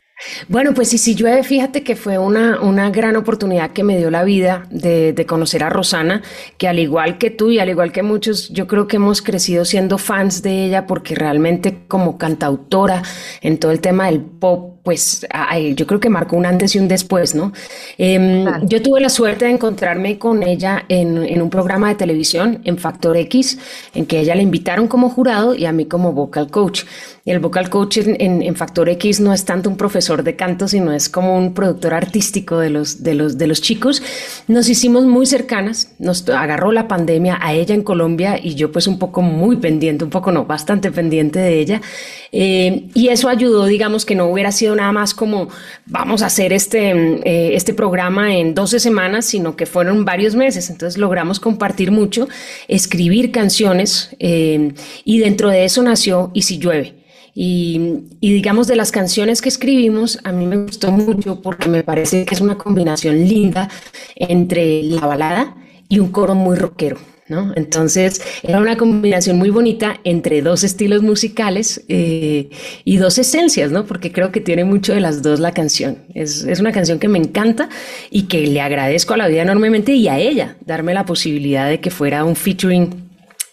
Bueno, 0.49 0.75
pues 0.75 0.89
sí, 0.89 0.99
si 0.99 1.15
llueve, 1.15 1.45
fíjate 1.45 1.85
que 1.85 1.95
fue 1.95 2.19
una, 2.19 2.61
una 2.61 2.91
gran 2.91 3.15
oportunidad 3.15 3.71
que 3.71 3.85
me 3.85 3.97
dio 3.97 4.11
la 4.11 4.25
vida 4.25 4.67
de, 4.71 5.13
de, 5.13 5.27
conocer 5.27 5.63
a 5.63 5.71
Rosana, 5.71 6.23
que 6.59 6.67
al 6.67 6.81
igual 6.81 7.19
que 7.19 7.31
tú 7.31 7.51
y 7.51 7.61
al 7.61 7.69
igual 7.69 7.93
que 7.93 8.03
muchos, 8.03 8.49
yo 8.51 8.67
creo 8.67 8.89
que 8.89 8.97
hemos 8.97 9.23
crecido 9.23 9.65
siendo 9.65 9.99
fans 9.99 10.43
de 10.43 10.65
ella 10.65 10.87
porque 10.87 11.15
realmente 11.15 11.85
como 11.87 12.19
cantautora 12.19 13.03
en 13.41 13.59
todo 13.59 13.71
el 13.71 13.81
tema 13.81 14.07
del 14.07 14.21
pop 14.21 14.74
pues 14.85 15.27
yo 15.75 15.87
creo 15.87 15.99
que 15.99 16.11
marcó 16.11 16.37
un 16.37 16.47
antes 16.47 16.77
y 16.77 16.79
un 16.79 16.87
después, 16.87 17.35
¿no? 17.35 17.53
Em, 17.99 18.45
yo 18.69 18.83
tuve 18.83 19.01
la 19.01 19.09
suerte 19.09 19.47
de 19.47 19.51
encontrarme 19.51 20.19
con 20.19 20.43
ella 20.43 20.85
en, 20.89 21.41
un 21.41 21.51
programa 21.51 21.89
de 21.89 21.95
televisión, 21.97 22.61
en 22.65 22.79
Factor 22.79 23.17
X, 23.17 23.59
en 23.95 24.07
que 24.07 24.21
ella 24.21 24.35
la 24.35 24.43
invitaron 24.43 24.87
como 24.87 25.09
jurado 25.09 25.55
y 25.55 25.65
a 25.65 25.73
mí 25.73 25.87
como 25.87 26.13
vocal 26.13 26.51
coach. 26.51 26.85
El 27.25 27.39
vocal 27.39 27.71
coach 27.71 27.99
en, 28.05 28.55
Factor 28.55 28.91
X 28.91 29.21
no 29.21 29.33
es 29.33 29.47
tanto 29.47 29.71
un 29.71 29.77
profesor 29.77 29.95
profesor 29.95 30.25
de 30.25 30.35
canto, 30.35 30.67
sino 30.67 30.93
es 30.93 31.09
como 31.09 31.39
un 31.39 31.55
productor 31.55 31.95
artístico 31.95 32.59
de 32.59 32.69
los, 32.69 33.05
de 33.05 33.15
los, 33.15 33.39
de 33.39 33.47
los 33.47 33.61
chicos. 33.63 34.03
Nos 34.49 34.69
hicimos 34.69 35.05
muy 35.05 35.25
cercanas, 35.25 35.95
nos 36.01 36.29
agarró 36.29 36.73
la 36.73 36.89
pandemia 36.89 37.39
a 37.41 37.55
ella 37.55 37.77
en 37.77 37.85
Colombia 37.85 38.41
y 38.43 38.57
yo 38.57 38.73
pues 38.73 38.89
un 38.89 38.99
poco 38.99 39.23
muy 39.23 39.57
pendiente, 39.57 40.03
un 40.03 40.11
poco 40.11 40.33
no, 40.33 40.47
bastante 40.47 40.91
pendiente 40.91 41.39
de 41.39 41.61
ella. 41.61 41.81
Eh, 42.33 42.89
y 42.93 43.09
eso 43.09 43.29
ayudó, 43.29 43.67
digamos, 43.67 44.05
que 44.05 44.17
no 44.17 44.27
hubiera 44.27 44.51
sido 44.51 44.74
nada 44.75 44.93
más 44.93 45.15
como 45.15 45.49
vamos 45.87 46.23
a 46.23 46.27
hacer 46.27 46.53
este, 46.53 46.91
eh, 46.91 47.55
este 47.55 47.75
programa 47.75 48.35
en 48.35 48.55
12 48.55 48.81
semanas, 48.81 49.27
sino 49.27 49.57
que 49.57 49.67
fueron 49.67 50.05
varios 50.05 50.35
meses. 50.35 50.71
Entonces 50.71 50.99
logramos 50.99 51.41
compartir 51.41 51.91
mucho, 51.91 52.29
escribir 52.69 53.31
canciones 53.31 54.15
eh, 54.19 54.75
y 55.05 55.19
dentro 55.19 55.49
de 55.51 55.65
eso 55.65 55.83
nació 55.83 56.31
Y 56.35 56.43
si 56.43 56.59
llueve. 56.59 57.05
Y, 57.37 58.05
y, 58.21 58.33
digamos 58.33 58.69
de 58.69 58.77
las 58.77 58.93
canciones 58.93 59.43
que 59.43 59.49
escribimos, 59.49 60.21
a 60.23 60.31
mí 60.31 60.47
me 60.47 60.57
gustó 60.57 60.93
mucho 60.93 61.43
porque 61.43 61.69
me 61.69 61.83
parece 61.83 62.25
que 62.25 62.35
es 62.35 62.41
una 62.41 62.57
combinación 62.57 63.17
linda 63.27 63.69
entre 64.15 64.85
la 64.85 65.05
balada 65.05 65.57
y 65.89 65.99
un 65.99 66.13
coro 66.13 66.37
muy 66.37 66.55
rockero. 66.57 67.14
Entonces 67.27 68.23
era 68.43 68.61
una 68.61 68.77
combinación 68.77 69.39
muy 69.39 69.49
bonita 69.49 69.99
entre 70.05 70.43
dos 70.43 70.63
estilos 70.63 71.03
musicales 71.03 71.83
eh, 71.89 72.51
y 72.85 72.99
dos 72.99 73.17
esencias, 73.19 73.71
¿no? 73.71 73.87
Porque 73.87 74.13
creo 74.13 74.31
que 74.31 74.41
tiene 74.41 74.65
mucho 74.65 74.93
de 74.93 75.01
las 75.01 75.23
dos 75.23 75.41
la 75.41 75.53
canción. 75.53 75.99
Es, 76.15 76.45
una 76.61 76.73
canción 76.73 76.99
que 76.99 77.09
me 77.09 77.19
encanta 77.19 77.69
y 78.11 78.25
que 78.25 78.47
le 78.47 78.61
agradezco 78.61 79.15
a 79.15 79.17
la 79.17 79.29
vida 79.29 79.43
enormemente 79.43 79.93
y 79.93 80.09
a 80.09 80.19
ella 80.19 80.57
darme 80.67 80.93
la 80.93 81.07
posibilidad 81.07 81.69
de 81.69 81.81
que 81.81 81.91
fuera 81.91 82.25
un 82.25 82.37
featuring 82.37 82.91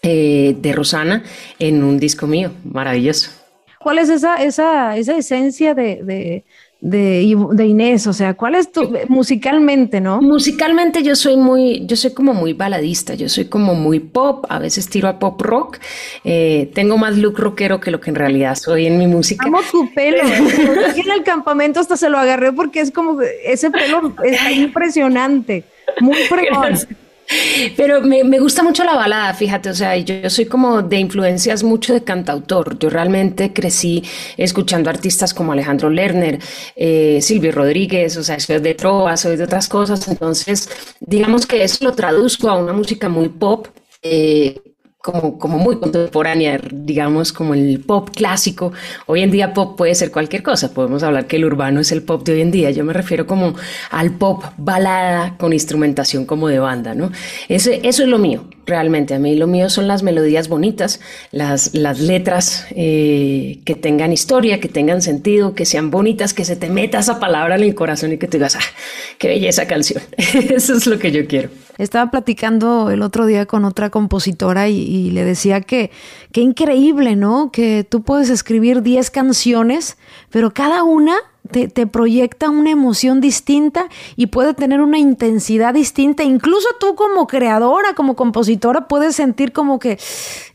eh, 0.02 0.54
de 0.58 0.72
Rosana 0.72 1.22
en 1.58 1.82
un 1.82 1.98
disco 1.98 2.26
mío. 2.26 2.52
Maravilloso. 2.64 3.30
¿Cuál 3.78 3.98
es 3.98 4.10
esa, 4.10 4.36
esa, 4.42 4.96
esa 4.96 5.16
esencia 5.16 5.74
de 5.74 6.02
de, 6.04 6.44
de, 6.82 7.64
Inés? 7.64 8.08
O 8.08 8.12
sea, 8.12 8.34
¿cuál 8.34 8.56
es 8.56 8.70
tu 8.72 8.92
musicalmente, 9.08 10.00
no? 10.00 10.20
Musicalmente 10.20 11.02
yo 11.02 11.14
soy 11.14 11.36
muy, 11.36 11.86
yo 11.86 11.96
soy 11.96 12.12
como 12.12 12.34
muy 12.34 12.52
baladista, 12.52 13.14
yo 13.14 13.28
soy 13.28 13.44
como 13.44 13.74
muy 13.74 14.00
pop, 14.00 14.44
a 14.48 14.58
veces 14.58 14.88
tiro 14.88 15.08
a 15.08 15.18
pop 15.18 15.40
rock, 15.40 15.78
eh, 16.24 16.70
tengo 16.74 16.98
más 16.98 17.16
look 17.16 17.38
rockero 17.38 17.80
que 17.80 17.92
lo 17.92 18.00
que 18.00 18.10
en 18.10 18.16
realidad 18.16 18.56
soy 18.56 18.86
en 18.86 18.98
mi 18.98 19.06
música. 19.06 19.46
Amo 19.46 19.60
tu 19.70 19.92
pelo, 19.94 20.22
aquí 20.88 21.00
en 21.00 21.12
el 21.12 21.22
campamento 21.22 21.78
hasta 21.78 21.96
se 21.96 22.10
lo 22.10 22.18
agarré 22.18 22.52
porque 22.52 22.80
es 22.80 22.90
como, 22.90 23.20
ese 23.20 23.70
pelo 23.70 24.12
es 24.24 24.56
impresionante, 24.56 25.64
muy 26.00 26.16
fregón. 26.28 26.74
Pero 27.76 28.00
me, 28.02 28.24
me, 28.24 28.38
gusta 28.38 28.62
mucho 28.62 28.84
la 28.84 28.94
balada, 28.94 29.32
fíjate, 29.34 29.70
o 29.70 29.74
sea, 29.74 29.96
yo, 29.96 30.28
soy 30.28 30.46
como 30.46 30.82
de 30.82 30.98
influencias 30.98 31.62
mucho 31.62 31.94
de 31.94 32.02
cantautor. 32.02 32.78
Yo 32.78 32.90
realmente 32.90 33.52
crecí 33.52 34.02
escuchando 34.36 34.90
artistas 34.90 35.32
como 35.32 35.52
Alejandro 35.52 35.90
Lerner, 35.90 36.38
eh, 36.76 37.20
Silvio 37.22 37.52
Rodríguez, 37.52 38.16
o 38.16 38.22
sea, 38.22 38.38
soy 38.40 38.60
de 38.60 38.74
trova, 38.74 39.16
soy 39.16 39.36
de 39.36 39.44
otras 39.44 39.68
cosas. 39.68 40.06
Entonces, 40.08 40.68
digamos 41.00 41.46
que 41.46 41.62
eso 41.62 41.84
lo 41.84 41.92
traduzco 41.92 42.48
a 42.48 42.58
una 42.58 42.72
música 42.72 43.08
muy 43.08 43.28
pop. 43.28 43.68
Eh, 44.02 44.60
como, 45.02 45.36
como 45.36 45.58
muy 45.58 45.78
contemporánea, 45.80 46.60
digamos, 46.70 47.32
como 47.32 47.54
el 47.54 47.80
pop 47.80 48.10
clásico. 48.14 48.72
Hoy 49.06 49.22
en 49.22 49.32
día 49.32 49.52
pop 49.52 49.76
puede 49.76 49.96
ser 49.96 50.12
cualquier 50.12 50.44
cosa, 50.44 50.72
podemos 50.72 51.02
hablar 51.02 51.26
que 51.26 51.36
el 51.36 51.44
urbano 51.44 51.80
es 51.80 51.90
el 51.90 52.04
pop 52.04 52.24
de 52.24 52.34
hoy 52.34 52.40
en 52.40 52.52
día. 52.52 52.70
Yo 52.70 52.84
me 52.84 52.92
refiero 52.92 53.26
como 53.26 53.54
al 53.90 54.12
pop 54.12 54.44
balada 54.56 55.36
con 55.38 55.52
instrumentación 55.52 56.24
como 56.24 56.46
de 56.46 56.60
banda, 56.60 56.94
¿no? 56.94 57.10
Ese, 57.48 57.80
eso 57.82 58.04
es 58.04 58.08
lo 58.08 58.18
mío, 58.18 58.44
realmente. 58.64 59.14
A 59.14 59.18
mí 59.18 59.34
lo 59.34 59.48
mío 59.48 59.68
son 59.70 59.88
las 59.88 60.04
melodías 60.04 60.46
bonitas, 60.48 61.00
las, 61.32 61.74
las 61.74 61.98
letras 61.98 62.66
eh, 62.70 63.58
que 63.64 63.74
tengan 63.74 64.12
historia, 64.12 64.60
que 64.60 64.68
tengan 64.68 65.02
sentido, 65.02 65.56
que 65.56 65.66
sean 65.66 65.90
bonitas, 65.90 66.32
que 66.32 66.44
se 66.44 66.54
te 66.54 66.70
meta 66.70 67.00
esa 67.00 67.18
palabra 67.18 67.56
en 67.56 67.64
el 67.64 67.74
corazón 67.74 68.12
y 68.12 68.18
que 68.18 68.28
te 68.28 68.38
digas, 68.38 68.54
ah, 68.54 68.74
qué 69.18 69.26
belleza 69.26 69.66
canción. 69.66 70.00
eso 70.16 70.76
es 70.76 70.86
lo 70.86 71.00
que 71.00 71.10
yo 71.10 71.26
quiero. 71.26 71.48
Estaba 71.82 72.12
platicando 72.12 72.92
el 72.92 73.02
otro 73.02 73.26
día 73.26 73.46
con 73.46 73.64
otra 73.64 73.90
compositora 73.90 74.68
y, 74.68 75.10
le 75.10 75.24
decía 75.24 75.60
que 75.60 75.90
qué 76.30 76.40
increíble, 76.40 77.16
¿no? 77.16 77.50
Que 77.50 77.82
tú 77.82 78.02
puedes 78.02 78.30
escribir 78.30 78.82
10 78.82 79.10
canciones, 79.10 79.98
pero 80.30 80.54
cada 80.54 80.84
una 80.84 81.16
te, 81.50 81.86
proyecta 81.86 82.50
una 82.50 82.70
emoción 82.70 83.20
distinta 83.20 83.88
y 84.16 84.26
puede 84.26 84.54
tener 84.54 84.80
una 84.80 84.98
intensidad 84.98 85.74
distinta. 85.74 86.22
Incluso 86.22 86.68
tú 86.78 86.94
como 86.94 87.26
creadora, 87.26 87.94
como 87.94 88.14
compositora, 88.14 88.86
puedes 88.88 89.16
sentir 89.16 89.52
como 89.52 89.78
que 89.78 89.98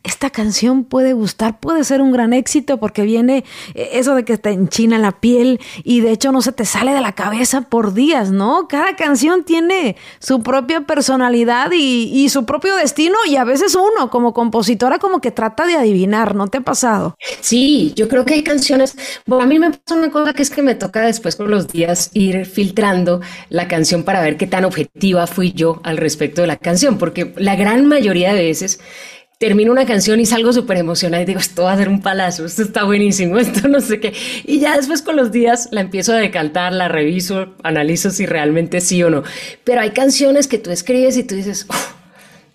esta 0.03 0.29
canción 0.29 0.85
puede 0.85 1.13
gustar, 1.13 1.59
puede 1.59 1.83
ser 1.83 2.01
un 2.01 2.11
gran 2.11 2.31
éxito 2.33 2.77
porque 2.77 3.01
viene 3.01 3.43
eh, 3.75 3.89
eso 3.93 4.15
de 4.15 4.23
que 4.23 4.37
te 4.37 4.51
enchina 4.51 4.97
la 4.97 5.19
piel 5.19 5.59
y 5.83 5.99
de 5.99 6.11
hecho 6.11 6.31
no 6.31 6.41
se 6.41 6.53
te 6.53 6.65
sale 6.65 6.93
de 6.93 7.01
la 7.01 7.11
cabeza 7.11 7.61
por 7.61 7.93
días, 7.93 8.31
¿no? 8.31 8.67
Cada 8.67 8.95
canción 8.95 9.43
tiene 9.43 9.97
su 10.19 10.41
propia 10.41 10.81
personalidad 10.81 11.71
y, 11.73 12.27
su 12.27 12.45
propio 12.45 12.75
destino 12.75 13.15
y 13.27 13.37
a 13.37 13.45
veces 13.45 13.75
uno 13.75 14.09
como 14.09 14.33
compositora 14.33 14.99
como 14.99 15.21
que 15.21 15.31
trata 15.31 15.65
de 15.65 15.75
adivinar, 15.75 16.35
¿no 16.35 16.47
te 16.47 16.57
ha 16.57 16.61
pasado? 16.61 17.15
Sí, 17.39 17.93
yo 17.95 18.09
creo 18.09 18.25
que 18.25 18.33
hay 18.33 18.43
canciones, 18.43 18.97
bueno, 19.25 19.43
a 19.43 19.47
mí 19.47 19.59
me 19.59 19.71
pasa 19.71 19.95
una 19.95 20.11
cosa 20.11 20.33
que 20.33 20.41
es 20.41 20.49
que 20.49 20.61
me 20.61 20.75
toca 20.77 21.01
después 21.01 21.35
con 21.35 21.51
los 21.51 21.67
días 21.67 22.11
ir 22.13 22.45
filtrando 22.45 23.21
la 23.49 23.67
canción 23.67 24.03
para 24.03 24.21
ver 24.21 24.37
qué 24.37 24.47
tan 24.47 24.65
objetiva 24.65 25.27
fui 25.27 25.51
yo 25.51 25.81
al 25.83 25.97
respecto 25.97 26.41
de 26.41 26.47
la 26.47 26.57
canción, 26.57 26.97
porque 26.97 27.33
la 27.37 27.55
gran 27.55 27.85
mayoría 27.85 28.33
de 28.33 28.43
veces 28.43 28.79
termino 29.37 29.71
una 29.71 29.85
canción 29.85 30.19
y 30.19 30.25
salgo 30.25 30.51
súper 30.51 30.77
emocionada 30.77 31.21
y 31.21 31.25
digo, 31.25 31.39
esto 31.39 31.63
va 31.63 31.73
a 31.73 31.77
ser 31.77 31.89
un 31.89 32.01
palazo, 32.01 32.45
esto 32.45 32.63
está 32.63 32.83
buenísimo, 32.83 33.37
esto 33.39 33.67
no 33.67 33.79
sé 33.81 33.99
qué. 33.99 34.13
Y 34.45 34.59
ya 34.59 34.75
después 34.75 35.01
con 35.01 35.15
los 35.15 35.31
días 35.31 35.69
la 35.71 35.81
empiezo 35.81 36.13
a 36.13 36.17
decantar, 36.17 36.73
la 36.73 36.87
reviso, 36.87 37.55
analizo 37.63 38.09
si 38.09 38.25
realmente 38.25 38.81
sí 38.81 39.01
o 39.03 39.09
no. 39.09 39.23
Pero 39.63 39.81
hay 39.81 39.91
canciones 39.91 40.47
que 40.47 40.57
tú 40.57 40.71
escribes 40.71 41.17
y 41.17 41.23
tú 41.23 41.35
dices, 41.35 41.67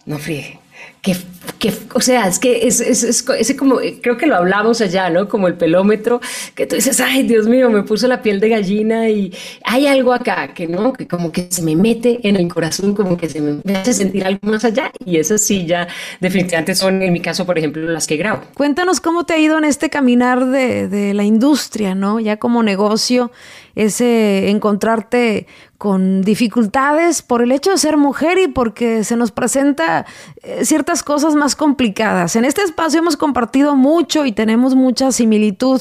no 0.06 0.18
fríe, 0.18 0.58
que, 1.02 1.16
que, 1.58 1.72
o 1.94 2.00
sea, 2.00 2.26
es 2.26 2.38
que 2.38 2.66
es, 2.66 2.80
es, 2.80 3.02
es, 3.04 3.54
como, 3.56 3.78
creo 4.00 4.16
que 4.16 4.26
lo 4.26 4.36
hablamos 4.36 4.80
allá, 4.80 5.10
¿no? 5.10 5.28
Como 5.28 5.48
el 5.48 5.54
pelómetro, 5.54 6.20
que 6.54 6.66
tú 6.66 6.76
dices, 6.76 7.00
ay, 7.00 7.22
Dios 7.24 7.46
mío, 7.46 7.70
me 7.70 7.82
puso 7.82 8.06
la 8.08 8.22
piel 8.22 8.40
de 8.40 8.48
gallina 8.48 9.08
y 9.08 9.32
hay 9.64 9.86
algo 9.86 10.12
acá 10.12 10.54
que, 10.54 10.66
¿no? 10.66 10.92
Que 10.92 11.06
como 11.06 11.32
que 11.32 11.48
se 11.50 11.62
me 11.62 11.76
mete 11.76 12.20
en 12.28 12.36
el 12.36 12.48
corazón, 12.48 12.94
como 12.94 13.16
que 13.16 13.28
se 13.28 13.40
me, 13.40 13.60
hace 13.74 13.94
sentir 13.94 14.24
algo 14.24 14.40
más 14.42 14.64
allá 14.64 14.90
y 15.04 15.18
esas 15.18 15.40
sí 15.40 15.66
ya 15.66 15.88
definitivamente 16.20 16.74
son, 16.74 17.02
en 17.02 17.12
mi 17.12 17.20
caso, 17.20 17.46
por 17.46 17.58
ejemplo, 17.58 17.82
las 17.88 18.06
que 18.06 18.16
grabo. 18.16 18.42
Cuéntanos 18.54 19.00
cómo 19.00 19.24
te 19.24 19.34
ha 19.34 19.38
ido 19.38 19.58
en 19.58 19.64
este 19.64 19.90
caminar 19.90 20.46
de, 20.46 20.88
de 20.88 21.14
la 21.14 21.24
industria, 21.24 21.94
¿no? 21.94 22.20
Ya 22.20 22.38
como 22.38 22.62
negocio, 22.62 23.30
ese 23.74 24.50
encontrarte 24.50 25.46
con 25.82 26.22
dificultades 26.22 27.22
por 27.22 27.42
el 27.42 27.50
hecho 27.50 27.72
de 27.72 27.76
ser 27.76 27.96
mujer 27.96 28.38
y 28.38 28.46
porque 28.46 29.02
se 29.02 29.16
nos 29.16 29.32
presenta 29.32 30.06
eh, 30.44 30.64
ciertas 30.64 31.02
cosas 31.02 31.31
más 31.34 31.56
complicadas. 31.56 32.36
En 32.36 32.44
este 32.44 32.62
espacio 32.62 33.00
hemos 33.00 33.16
compartido 33.16 33.76
mucho 33.76 34.26
y 34.26 34.32
tenemos 34.32 34.74
mucha 34.74 35.12
similitud 35.12 35.80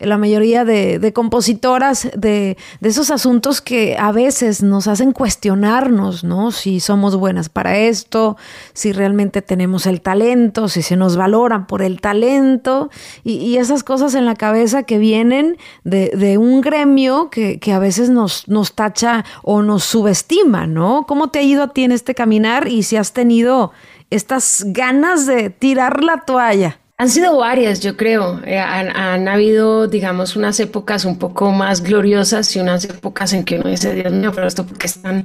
la 0.00 0.16
mayoría 0.16 0.64
de, 0.64 1.12
compositoras 1.12 2.08
de, 2.16 2.56
esos 2.80 3.10
asuntos 3.10 3.60
que 3.60 3.96
a 3.98 4.12
veces 4.12 4.62
nos 4.62 4.86
hacen 4.86 5.12
cuestionarnos, 5.12 6.24
¿no? 6.24 6.52
Si 6.52 6.80
somos 6.80 7.16
buenas 7.16 7.48
para 7.48 7.76
esto, 7.78 8.36
si 8.74 8.92
realmente 8.92 9.42
tenemos 9.42 9.86
el 9.86 10.00
talento, 10.00 10.68
si 10.68 10.82
se 10.82 10.96
nos 10.96 11.16
valoran 11.16 11.66
por 11.66 11.82
el 11.82 12.00
talento 12.00 12.90
y, 13.24 13.58
esas 13.58 13.82
cosas 13.82 14.14
en 14.14 14.24
la 14.24 14.36
cabeza 14.36 14.84
que 14.84 14.98
vienen 14.98 15.56
de, 15.82 16.38
un 16.38 16.60
gremio 16.60 17.28
que, 17.28 17.58
que, 17.58 17.72
a 17.72 17.80
veces 17.80 18.08
nos, 18.08 18.46
nos 18.46 18.74
tacha 18.74 19.24
o 19.42 19.62
nos 19.62 19.82
subestima, 19.82 20.68
¿no? 20.68 21.06
¿Cómo 21.08 21.28
te 21.28 21.40
ha 21.40 21.42
ido 21.42 21.64
a 21.64 21.72
ti 21.72 21.82
en 21.82 21.90
este 21.90 22.14
caminar 22.14 22.68
y 22.68 22.84
si 22.84 22.96
has 22.96 23.12
tenido 23.12 23.72
estas 24.10 24.64
ganas 24.66 25.26
de 25.26 25.50
tirar 25.50 26.02
la 26.02 26.22
toalla? 26.24 26.78
Han 27.00 27.08
sido 27.10 27.36
varias, 27.36 27.78
yo 27.78 27.96
creo. 27.96 28.40
Eh, 28.44 28.58
han, 28.58 29.28
habido, 29.28 29.86
digamos, 29.86 30.34
unas 30.34 30.58
épocas 30.58 31.04
un 31.04 31.16
poco 31.16 31.52
más 31.52 31.80
gloriosas 31.80 32.56
y 32.56 32.58
unas 32.58 32.86
épocas 32.86 33.32
en 33.34 33.44
que 33.44 33.60
uno 33.60 33.70
dice, 33.70 33.94
Dios 33.94 34.12
mío, 34.12 34.32
pero 34.34 34.48
esto 34.48 34.66
porque 34.66 34.88
es 34.88 35.00
tan, 35.00 35.24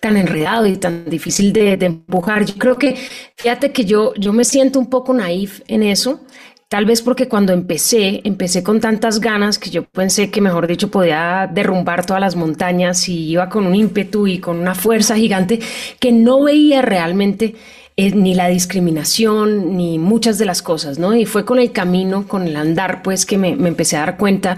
tan 0.00 0.16
enredado 0.16 0.64
y 0.64 0.76
tan 0.76 1.04
difícil 1.04 1.52
de, 1.52 1.72
empujar. 1.72 2.46
Yo 2.46 2.54
creo 2.54 2.78
que, 2.78 2.96
fíjate 3.36 3.70
que 3.70 3.84
yo, 3.84 4.14
yo 4.14 4.32
me 4.32 4.46
siento 4.46 4.78
un 4.78 4.88
poco 4.88 5.12
naif 5.12 5.60
en 5.68 5.82
eso. 5.82 6.24
Tal 6.70 6.86
vez 6.86 7.02
porque 7.02 7.28
cuando 7.28 7.52
empecé, 7.52 8.22
empecé 8.24 8.62
con 8.62 8.80
tantas 8.80 9.20
ganas 9.20 9.58
que 9.58 9.68
yo 9.68 9.84
pensé 9.84 10.30
que, 10.30 10.40
mejor 10.40 10.66
dicho, 10.66 10.90
podía 10.90 11.50
derrumbar 11.52 12.06
todas 12.06 12.22
las 12.22 12.34
montañas 12.34 13.10
y 13.10 13.28
iba 13.28 13.50
con 13.50 13.66
un 13.66 13.74
ímpetu 13.74 14.26
y 14.26 14.38
con 14.38 14.58
una 14.58 14.74
fuerza 14.74 15.16
gigante 15.16 15.60
que 16.00 16.12
no 16.12 16.44
veía 16.44 16.80
realmente 16.80 17.54
eh, 17.96 18.10
ni 18.10 18.34
la 18.34 18.48
discriminación, 18.48 19.76
ni 19.76 20.00
muchas 20.00 20.36
de 20.36 20.44
las 20.44 20.62
cosas, 20.62 20.98
¿no? 20.98 21.14
Y 21.14 21.26
fue 21.26 21.44
con 21.44 21.60
el 21.60 21.70
camino, 21.70 22.26
con 22.26 22.48
el 22.48 22.56
andar, 22.56 23.02
pues 23.02 23.24
que 23.24 23.38
me, 23.38 23.50
empecé 23.50 23.96
a 23.96 24.00
dar 24.00 24.16
cuenta, 24.16 24.56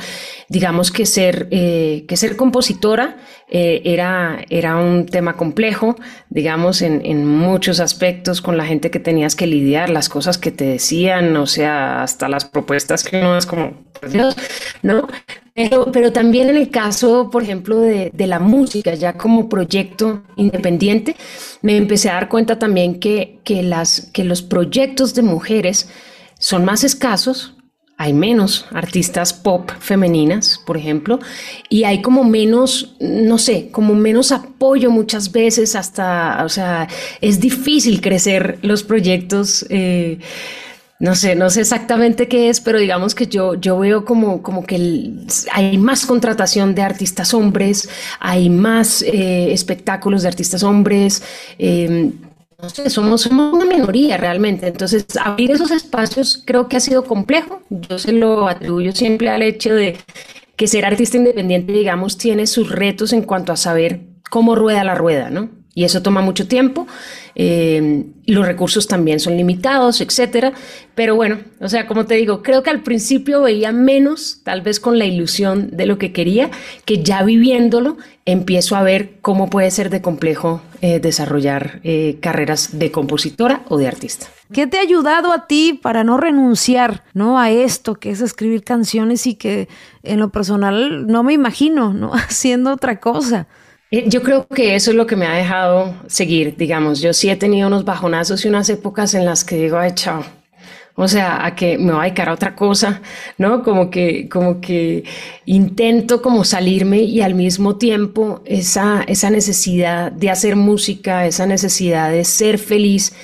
digamos 0.49 0.91
que 0.91 1.05
ser, 1.05 1.47
eh, 1.51 2.07
que 2.09 2.17
ser 2.17 2.37
compositora 2.37 3.19
eh, 3.51 3.83
era, 3.85 4.43
era 4.49 4.77
un 4.77 5.05
tema 5.05 5.37
complejo, 5.37 5.97
digamos, 6.31 6.81
en, 6.81 7.27
muchos 7.27 7.79
aspectos, 7.79 8.41
con 8.41 8.57
la 8.57 8.65
gente 8.65 8.91
que 8.91 9.01
tenías 9.01 9.37
que 9.37 9.47
lidiar, 9.47 9.91
las 9.91 10.09
cosas 10.09 10.39
que 10.39 10.51
te 10.51 10.65
decían, 10.65 11.37
o 11.37 11.47
sea, 11.47 12.03
hasta 12.03 12.31
las 12.31 12.47
propuestas 12.47 13.05
que 13.05 13.21
no 13.21 13.37
es 13.37 13.45
como, 13.45 13.85
¿no? 14.83 15.07
Pero, 15.57 15.91
pero 15.91 16.13
también 16.13 16.51
en 16.51 16.57
el 16.59 16.69
caso, 16.69 17.31
por 17.31 17.43
ejemplo, 17.43 17.81
de, 17.81 18.11
de, 18.13 18.27
la 18.27 18.39
música, 18.39 18.95
ya 18.95 19.15
como 19.15 19.49
proyecto 19.49 20.23
independiente, 20.37 21.17
me 21.63 21.79
empecé 21.79 22.11
a 22.11 22.15
dar 22.15 22.29
cuenta 22.29 22.59
también 22.59 23.01
que, 23.01 23.39
que, 23.43 23.63
las, 23.63 24.11
que 24.13 24.23
los 24.23 24.43
proyectos 24.43 25.15
de 25.15 25.23
mujeres 25.23 25.89
son 26.39 26.67
más 26.67 26.85
escasos, 26.85 27.57
hay 27.97 28.13
menos 28.13 28.67
artistas 28.73 29.33
pop 29.33 29.71
femeninas, 29.81 30.61
por 30.67 30.77
ejemplo, 30.77 31.19
y 31.71 31.85
hay 31.85 32.03
como 32.03 32.25
menos, 32.25 32.95
no 33.01 33.39
sé, 33.39 33.71
como 33.71 33.95
menos 33.95 34.33
apoyo 34.33 34.91
muchas 34.91 35.33
veces 35.33 35.75
hasta, 35.75 36.45
o 36.45 36.51
sea, 36.51 36.87
es 37.23 37.41
difícil 37.41 38.03
crecer 38.03 38.59
los 38.61 38.83
proyectos. 38.83 39.65
Eh, 39.71 40.19
no 40.99 41.15
sé, 41.15 41.35
no 41.35 41.51
sé 41.51 41.61
exactamente 41.61 42.27
qué 42.27 42.49
es, 42.49 42.61
pero 42.61 42.79
digamos 42.79 43.15
que 43.15 43.27
yo, 43.27 43.55
yo 43.55 43.79
veo 43.79 44.05
como, 44.05 44.43
como 44.43 44.65
que 44.65 45.13
hay 45.53 45.77
más 45.77 46.07
contratación 46.07 46.75
de 46.75 46.83
artistas 46.83 47.35
hombres, 47.35 47.89
hay 48.19 48.49
más 48.49 49.03
eh, 49.03 49.53
espectáculos 49.53 50.23
de 50.23 50.29
artistas 50.29 50.63
hombres. 50.63 51.23
Eh, 51.59 52.13
no 52.59 52.71
sé, 52.71 52.89
somos, 52.89 53.21
somos 53.23 53.53
una 53.53 53.67
minoría 53.67 54.17
realmente. 54.17 54.69
Entonces, 54.69 55.05
abrir 55.23 55.51
esos 55.51 55.71
espacios 55.71 56.43
creo 56.47 56.69
que 56.69 56.79
ha 56.79 56.81
sido 56.81 57.05
complejo. 57.05 57.61
Yo 57.69 57.99
se 57.99 58.13
lo 58.13 58.49
atribuyo 58.49 58.93
siempre 58.93 59.29
al 59.29 59.43
hecho 59.43 59.75
de 59.75 59.99
que 60.57 60.67
ser 60.67 60.87
artista 60.87 61.19
independiente, 61.19 61.73
digamos, 61.73 62.17
tiene 62.17 62.47
sus 62.47 62.71
retos 62.71 63.13
en 63.13 63.23
cuanto 63.23 63.53
a 63.53 63.57
saber 63.57 64.01
cómo 64.31 64.55
rueda 64.55 64.85
la 64.85 64.95
rueda, 64.95 65.29
¿no? 65.29 65.51
Y 65.77 65.85
eso 65.85 66.01
toma 66.01 66.23
mucho 66.23 66.49
tiempo. 66.49 66.87
Eh, 67.35 68.07
los 68.25 68.47
recursos 68.47 68.89
también 68.89 69.21
son 69.21 69.37
limitados, 69.37 70.01
etcétera. 70.01 70.55
Pero 70.95 71.17
bueno, 71.17 71.41
o 71.61 71.69
sea, 71.69 71.87
como 71.87 72.07
te 72.07 72.15
digo, 72.15 72.43
creo 72.43 72.63
que 72.63 72.71
al 72.71 72.83
principio 72.83 73.43
veía 73.43 73.73
menos, 73.73 74.41
tal 74.43 74.63
vez 74.63 74.81
con 74.81 74.99
la 74.99 75.05
ilusión 75.05 75.69
de 75.77 75.85
lo 75.85 75.99
que 75.99 76.15
quería, 76.15 76.51
que 76.87 77.03
ya 77.03 77.23
viviéndolo 77.23 77.99
empiezo 78.25 78.75
a 78.75 78.83
ver 78.83 79.19
cómo 79.21 79.51
puede 79.51 79.71
ser 79.71 79.91
de 79.91 80.01
complejo 80.01 80.63
eh, 80.81 80.99
desarrollar 80.99 81.81
eh, 81.85 82.17
carreras 82.23 82.79
de 82.79 82.91
compositora 82.91 83.63
o 83.69 83.77
de 83.77 83.87
artista. 83.87 84.29
¿Qué 84.55 84.67
te 84.67 84.79
ha 84.79 84.81
ayudado 84.81 85.31
a 85.31 85.47
ti 85.47 85.79
para 85.83 86.05
no 86.05 86.17
renunciar 86.17 87.05
¿no? 87.13 87.39
a 87.39 87.51
esto 87.51 87.97
que 87.97 88.11
es 88.11 88.23
escribir 88.23 88.65
canciones 88.65 89.27
y 89.27 89.35
que 89.35 89.69
en 90.03 90.21
lo 90.21 90.31
personal 90.31 91.07
no 91.07 91.23
me 91.23 91.35
imagino 91.35 91.93
¿no? 91.93 92.15
haciendo 92.15 92.73
otra 92.73 92.99
cosa? 92.99 93.47
Eh, 93.97 94.05
yo 94.09 94.23
creo 94.23 94.47
que 94.47 94.75
eso 94.75 94.91
es 94.91 94.97
lo 94.97 95.07
que 95.07 95.17
me 95.17 95.27
ha 95.27 95.33
dejado 95.33 95.95
seguir, 96.07 96.55
digamos. 96.57 97.01
Yo 97.01 97.15
sí 97.15 97.31
he 97.31 97.37
tenido 97.37 97.69
unos 97.69 97.87
bajonazos 97.87 98.45
y 98.45 98.49
unas 98.49 98.69
épocas 98.69 99.15
en 99.15 99.25
las 99.25 99.43
que 99.43 99.57
digo, 99.57 99.79
ay, 99.79 99.93
chao. 99.95 100.23
O 100.97 101.09
sea, 101.09 101.47
a 101.47 101.55
que 101.55 101.79
me 101.79 101.93
voy 101.93 102.01
a 102.01 102.05
dedicar 102.05 102.29
a 102.29 102.35
otra 102.35 102.55
cosa, 102.55 103.01
¿no? 103.39 103.63
Como 103.63 103.89
que, 103.91 104.29
como 104.29 104.61
que 104.61 105.05
intento 105.47 106.21
como 106.21 106.45
salirme 106.45 106.99
y 106.99 107.23
al 107.23 107.35
mismo 107.35 107.77
tiempo 107.77 108.43
esa, 108.45 109.03
esa 109.07 109.31
necesidad 109.31 110.13
de 110.13 110.31
hacer 110.31 110.57
música, 110.57 111.27
esa 111.27 111.47
necesidad 111.47 112.11
de 112.11 112.25
ser 112.25 112.59
feliz 112.59 113.15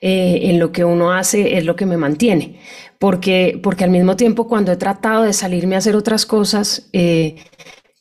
eh, 0.00 0.40
en 0.44 0.58
lo 0.58 0.72
que 0.72 0.84
uno 0.84 1.12
hace 1.12 1.58
es 1.58 1.64
lo 1.66 1.76
que 1.76 1.86
me 1.86 1.98
mantiene. 1.98 2.58
Porque, 2.98 3.58
porque 3.62 3.84
al 3.84 3.90
mismo 3.90 4.16
tiempo 4.16 4.48
cuando 4.48 4.72
he 4.72 4.76
tratado 4.76 5.24
de 5.24 5.32
salirme 5.34 5.74
a 5.74 5.78
hacer 5.78 5.96
otras 5.96 6.24
cosas, 6.24 6.88
eh, 6.94 7.36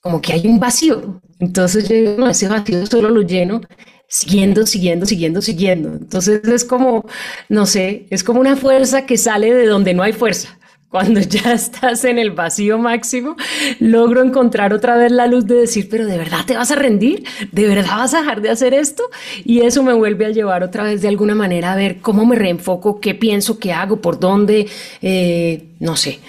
como 0.02 0.22
que 0.22 0.34
hay 0.34 0.48
un 0.48 0.60
vacío. 0.60 1.22
Entonces 1.42 1.90
yo 1.90 1.96
digo, 1.96 2.16
no, 2.18 2.30
ese 2.30 2.48
vacío 2.48 2.86
solo 2.86 3.10
lo 3.10 3.22
lleno 3.24 3.62
siguiendo, 4.08 4.66
siguiendo, 4.68 5.06
siguiendo, 5.06 5.42
siguiendo. 5.42 5.90
Entonces 5.90 6.44
es 6.48 6.66
como, 6.66 7.06
no 7.50 7.66
sé, 7.66 8.08
es 8.10 8.24
como 8.24 8.40
una 8.42 8.56
fuerza 8.58 9.06
que 9.06 9.18
sale 9.18 9.54
de 9.54 9.68
donde 9.68 9.94
no 9.94 10.04
hay 10.04 10.14
fuerza. 10.14 10.58
Cuando 10.90 11.20
ya 11.22 11.54
estás 11.54 12.04
en 12.06 12.20
el 12.20 12.32
vacío 12.32 12.78
máximo, 12.78 13.38
logro 13.80 14.22
encontrar 14.22 14.74
otra 14.74 14.98
vez 14.98 15.12
la 15.12 15.28
luz 15.28 15.48
de 15.48 15.56
decir, 15.56 15.88
pero 15.90 16.06
de 16.06 16.18
verdad 16.18 16.46
te 16.46 16.58
vas 16.58 16.72
a 16.72 16.76
rendir, 16.76 17.24
de 17.52 17.68
verdad 17.68 17.98
vas 17.98 18.14
a 18.14 18.20
dejar 18.20 18.42
de 18.42 18.50
hacer 18.50 18.74
esto. 18.74 19.04
Y 19.46 19.62
eso 19.62 19.84
me 19.84 19.94
vuelve 19.94 20.26
a 20.26 20.30
llevar 20.32 20.64
otra 20.64 20.84
vez 20.84 21.02
de 21.02 21.08
alguna 21.08 21.36
manera 21.36 21.74
a 21.74 21.76
ver 21.78 22.02
cómo 22.02 22.26
me 22.26 22.36
reenfoco, 22.36 23.00
qué 23.00 23.16
pienso, 23.16 23.58
qué 23.60 23.74
hago, 23.74 24.02
por 24.02 24.20
dónde, 24.20 24.68
eh, 25.02 25.64
no 25.80 25.96
sé. 25.96 26.20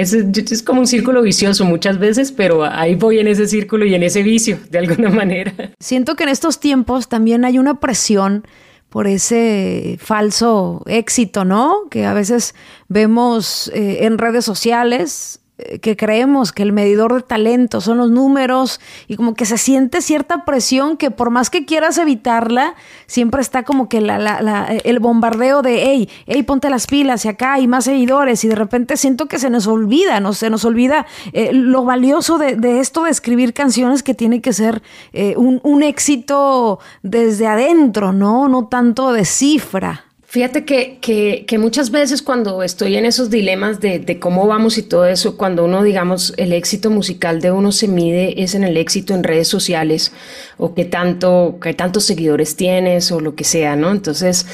Es, 0.00 0.12
es, 0.12 0.62
como 0.62 0.80
un 0.80 0.86
círculo 0.86 1.22
vicioso 1.22 1.64
muchas 1.64 1.98
veces, 1.98 2.32
pero 2.32 2.64
ahí 2.64 2.94
voy 2.94 3.18
en 3.18 3.28
ese 3.28 3.46
círculo 3.46 3.84
y 3.84 3.94
en 3.94 4.02
ese 4.02 4.22
vicio, 4.22 4.58
de 4.70 4.78
alguna 4.78 5.10
manera. 5.10 5.52
Siento 5.78 6.16
que 6.16 6.24
en 6.24 6.30
estos 6.30 6.60
tiempos 6.60 7.08
también 7.08 7.44
hay 7.44 7.58
una 7.58 7.80
presión 7.80 8.46
por 8.88 9.06
ese 9.06 9.98
falso 10.00 10.82
éxito, 10.86 11.44
¿no? 11.44 11.88
Que 11.90 12.06
a 12.06 12.12
veces 12.12 12.54
vemos 12.88 13.70
eh, 13.74 14.04
en 14.04 14.18
redes 14.18 14.44
sociales 14.44 15.40
que 15.80 15.96
creemos 15.96 16.52
que 16.52 16.62
el 16.62 16.72
medidor 16.72 17.14
de 17.14 17.22
talento 17.22 17.80
son 17.80 17.98
los 17.98 18.10
números 18.10 18.80
y 19.08 19.16
como 19.16 19.34
que 19.34 19.46
se 19.46 19.58
siente 19.58 20.02
cierta 20.02 20.44
presión 20.44 20.96
que 20.96 21.10
por 21.10 21.30
más 21.30 21.50
que 21.50 21.64
quieras 21.64 21.98
evitarla, 21.98 22.74
siempre 23.06 23.40
está 23.40 23.62
como 23.62 23.88
que 23.88 23.98
el 23.98 24.98
bombardeo 25.00 25.62
de, 25.62 25.82
hey, 25.82 26.08
hey, 26.26 26.42
ponte 26.42 26.70
las 26.70 26.86
pilas 26.86 27.24
y 27.24 27.28
acá 27.28 27.54
hay 27.54 27.66
más 27.66 27.84
seguidores 27.84 28.44
y 28.44 28.48
de 28.48 28.54
repente 28.54 28.96
siento 28.96 29.26
que 29.26 29.38
se 29.38 29.50
nos 29.50 29.66
olvida, 29.66 30.20
¿no? 30.20 30.32
Se 30.32 30.50
nos 30.50 30.64
olvida 30.64 31.06
eh, 31.32 31.52
lo 31.52 31.84
valioso 31.84 32.38
de, 32.38 32.80
esto 32.80 33.04
de 33.04 33.10
escribir 33.10 33.52
canciones 33.52 34.02
que 34.02 34.14
tiene 34.14 34.40
que 34.40 34.52
ser 34.52 34.82
eh, 35.12 35.34
un, 35.36 35.60
un 35.62 35.82
éxito 35.82 36.78
desde 37.02 37.46
adentro, 37.46 38.12
¿no? 38.12 38.48
No 38.48 38.66
tanto 38.68 39.12
de 39.12 39.24
cifra. 39.24 40.09
Fíjate 40.30 40.64
que, 40.64 40.98
que, 41.00 41.44
que, 41.44 41.58
muchas 41.58 41.90
veces 41.90 42.22
cuando 42.22 42.62
estoy 42.62 42.94
en 42.94 43.04
esos 43.04 43.30
dilemas 43.30 43.80
de, 43.80 43.98
de, 43.98 44.20
cómo 44.20 44.46
vamos 44.46 44.78
y 44.78 44.82
todo 44.82 45.04
eso, 45.04 45.36
cuando 45.36 45.64
uno, 45.64 45.82
digamos, 45.82 46.34
el 46.36 46.52
éxito 46.52 46.88
musical 46.88 47.40
de 47.40 47.50
uno 47.50 47.72
se 47.72 47.88
mide 47.88 48.40
es 48.40 48.54
en 48.54 48.62
el 48.62 48.76
éxito 48.76 49.12
en 49.12 49.24
redes 49.24 49.48
sociales 49.48 50.12
o 50.56 50.72
qué 50.72 50.84
tanto, 50.84 51.58
qué 51.60 51.74
tantos 51.74 52.04
seguidores 52.04 52.54
tienes 52.54 53.10
o 53.10 53.18
lo 53.18 53.34
que 53.34 53.42
sea, 53.42 53.74
¿no? 53.74 53.90
Entonces, 53.90 54.46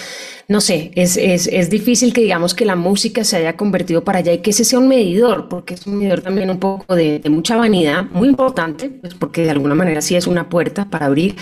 no 0.49 0.61
sé, 0.61 0.93
es, 0.95 1.17
es, 1.17 1.49
es, 1.49 1.71
difícil 1.71 2.13
que 2.13 2.21
digamos 2.21 2.55
que 2.55 2.65
la 2.65 2.77
música 2.77 3.25
se 3.25 3.37
haya 3.37 3.57
convertido 3.57 4.05
para 4.05 4.21
allá 4.21 4.33
y 4.33 4.39
que 4.39 4.51
ese 4.51 4.65
sea 4.65 4.79
un 4.79 4.87
medidor, 4.87 5.49
porque 5.49 5.75
es 5.75 5.87
un 5.89 5.99
medidor 5.99 6.21
también 6.21 6.51
un 6.51 6.61
poco 6.61 6.95
de, 6.95 7.21
mucha 7.29 7.57
vanidad, 7.57 8.05
muy 8.13 8.29
importante, 8.29 8.89
pues 8.89 9.15
porque 9.15 9.43
de 9.43 9.51
alguna 9.51 9.75
manera 9.75 10.01
sí 10.01 10.15
es 10.15 10.29
una 10.29 10.49
puerta 10.49 10.89
para 10.89 11.07
abrir 11.07 11.35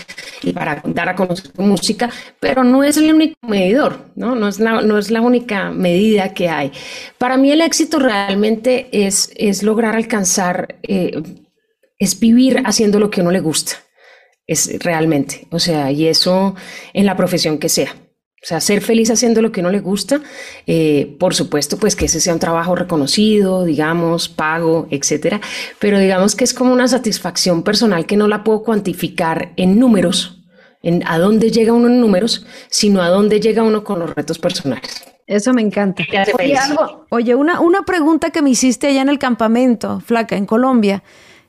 y 0.43 0.53
para 0.53 0.83
dar 0.87 1.11
a 1.11 1.17
conocer 1.17 1.49
tu 1.53 1.61
música, 1.61 2.09
pero 2.41 2.65
no 2.65 2.83
es 2.83 2.97
el 2.97 3.13
único 3.13 3.37
medidor, 3.47 3.99
¿no? 4.15 4.35
No 4.35 4.49
es 4.49 4.59
la, 4.59 4.81
no 4.81 4.97
es 4.97 5.11
la 5.11 5.21
única 5.21 5.71
medida 5.71 6.33
que 6.33 6.49
hay. 6.49 6.73
Para 7.19 7.37
mí 7.37 7.53
el 7.53 7.61
éxito 7.61 7.99
realmente 7.99 8.89
es, 8.91 9.31
es 9.37 9.63
lograr 9.63 9.97
alcanzar, 9.97 10.77
eh, 10.83 11.23
es 11.99 12.19
vivir 12.19 12.63
haciendo 12.65 12.99
lo 12.99 13.11
que 13.11 13.21
uno 13.21 13.31
le 13.31 13.41
gusta, 13.41 13.75
es 14.47 14.83
realmente, 14.83 15.47
o 15.51 15.59
sea, 15.59 15.93
y 15.93 16.07
eso 16.07 16.55
en 16.95 17.05
la 17.05 17.19
profesión 17.19 17.59
que 17.59 17.69
sea. 17.69 17.95
O 18.45 18.47
sea, 18.47 18.61
ser 18.61 18.83
feliz 18.83 19.11
haciendo 19.11 19.41
lo 19.41 19.53
que 19.53 19.63
no 19.63 19.71
le 19.71 19.81
gusta, 19.81 20.21
eh, 20.67 21.17
por 21.19 21.35
supuesto, 21.35 21.79
pues 21.79 21.97
que 21.97 22.05
ese 22.05 22.21
sea 22.21 22.35
un 22.35 22.41
trabajo 22.41 22.77
reconocido, 22.77 23.65
digamos, 23.65 24.29
pago, 24.29 24.87
etcétera, 24.91 25.41
pero 25.79 25.99
digamos 25.99 26.37
que 26.37 26.45
es 26.45 26.53
como 26.53 26.71
una 26.71 26.87
satisfacción 26.87 27.63
personal 27.63 28.05
que 28.05 28.19
no 28.19 28.29
la 28.29 28.45
puedo 28.45 28.63
cuantificar 28.63 29.55
en 29.57 29.79
números, 29.79 30.43
en 30.83 31.03
a 31.07 31.19
dónde 31.19 31.51
llega 31.51 31.73
uno 31.73 31.87
en 31.87 31.99
números, 32.03 32.45
sino 32.69 33.01
a 33.01 33.09
dónde 33.09 33.41
llega 33.41 33.63
uno 33.63 33.83
con 33.83 33.99
los 33.99 34.15
retos 34.15 34.39
personales. 34.39 35.03
Eso 35.27 35.55
me 35.55 35.63
encanta. 35.63 36.05
Oye, 36.39 36.59
oye 37.09 37.35
una, 37.35 37.61
una 37.61 37.87
pregunta 37.87 38.29
que 38.29 38.43
me 38.43 38.51
hiciste 38.51 38.89
allá 38.89 39.01
en 39.01 39.09
el 39.09 39.19
campamento, 39.19 40.01
Flaca, 40.01 40.37
en 40.37 40.45
Colombia. 40.45 41.03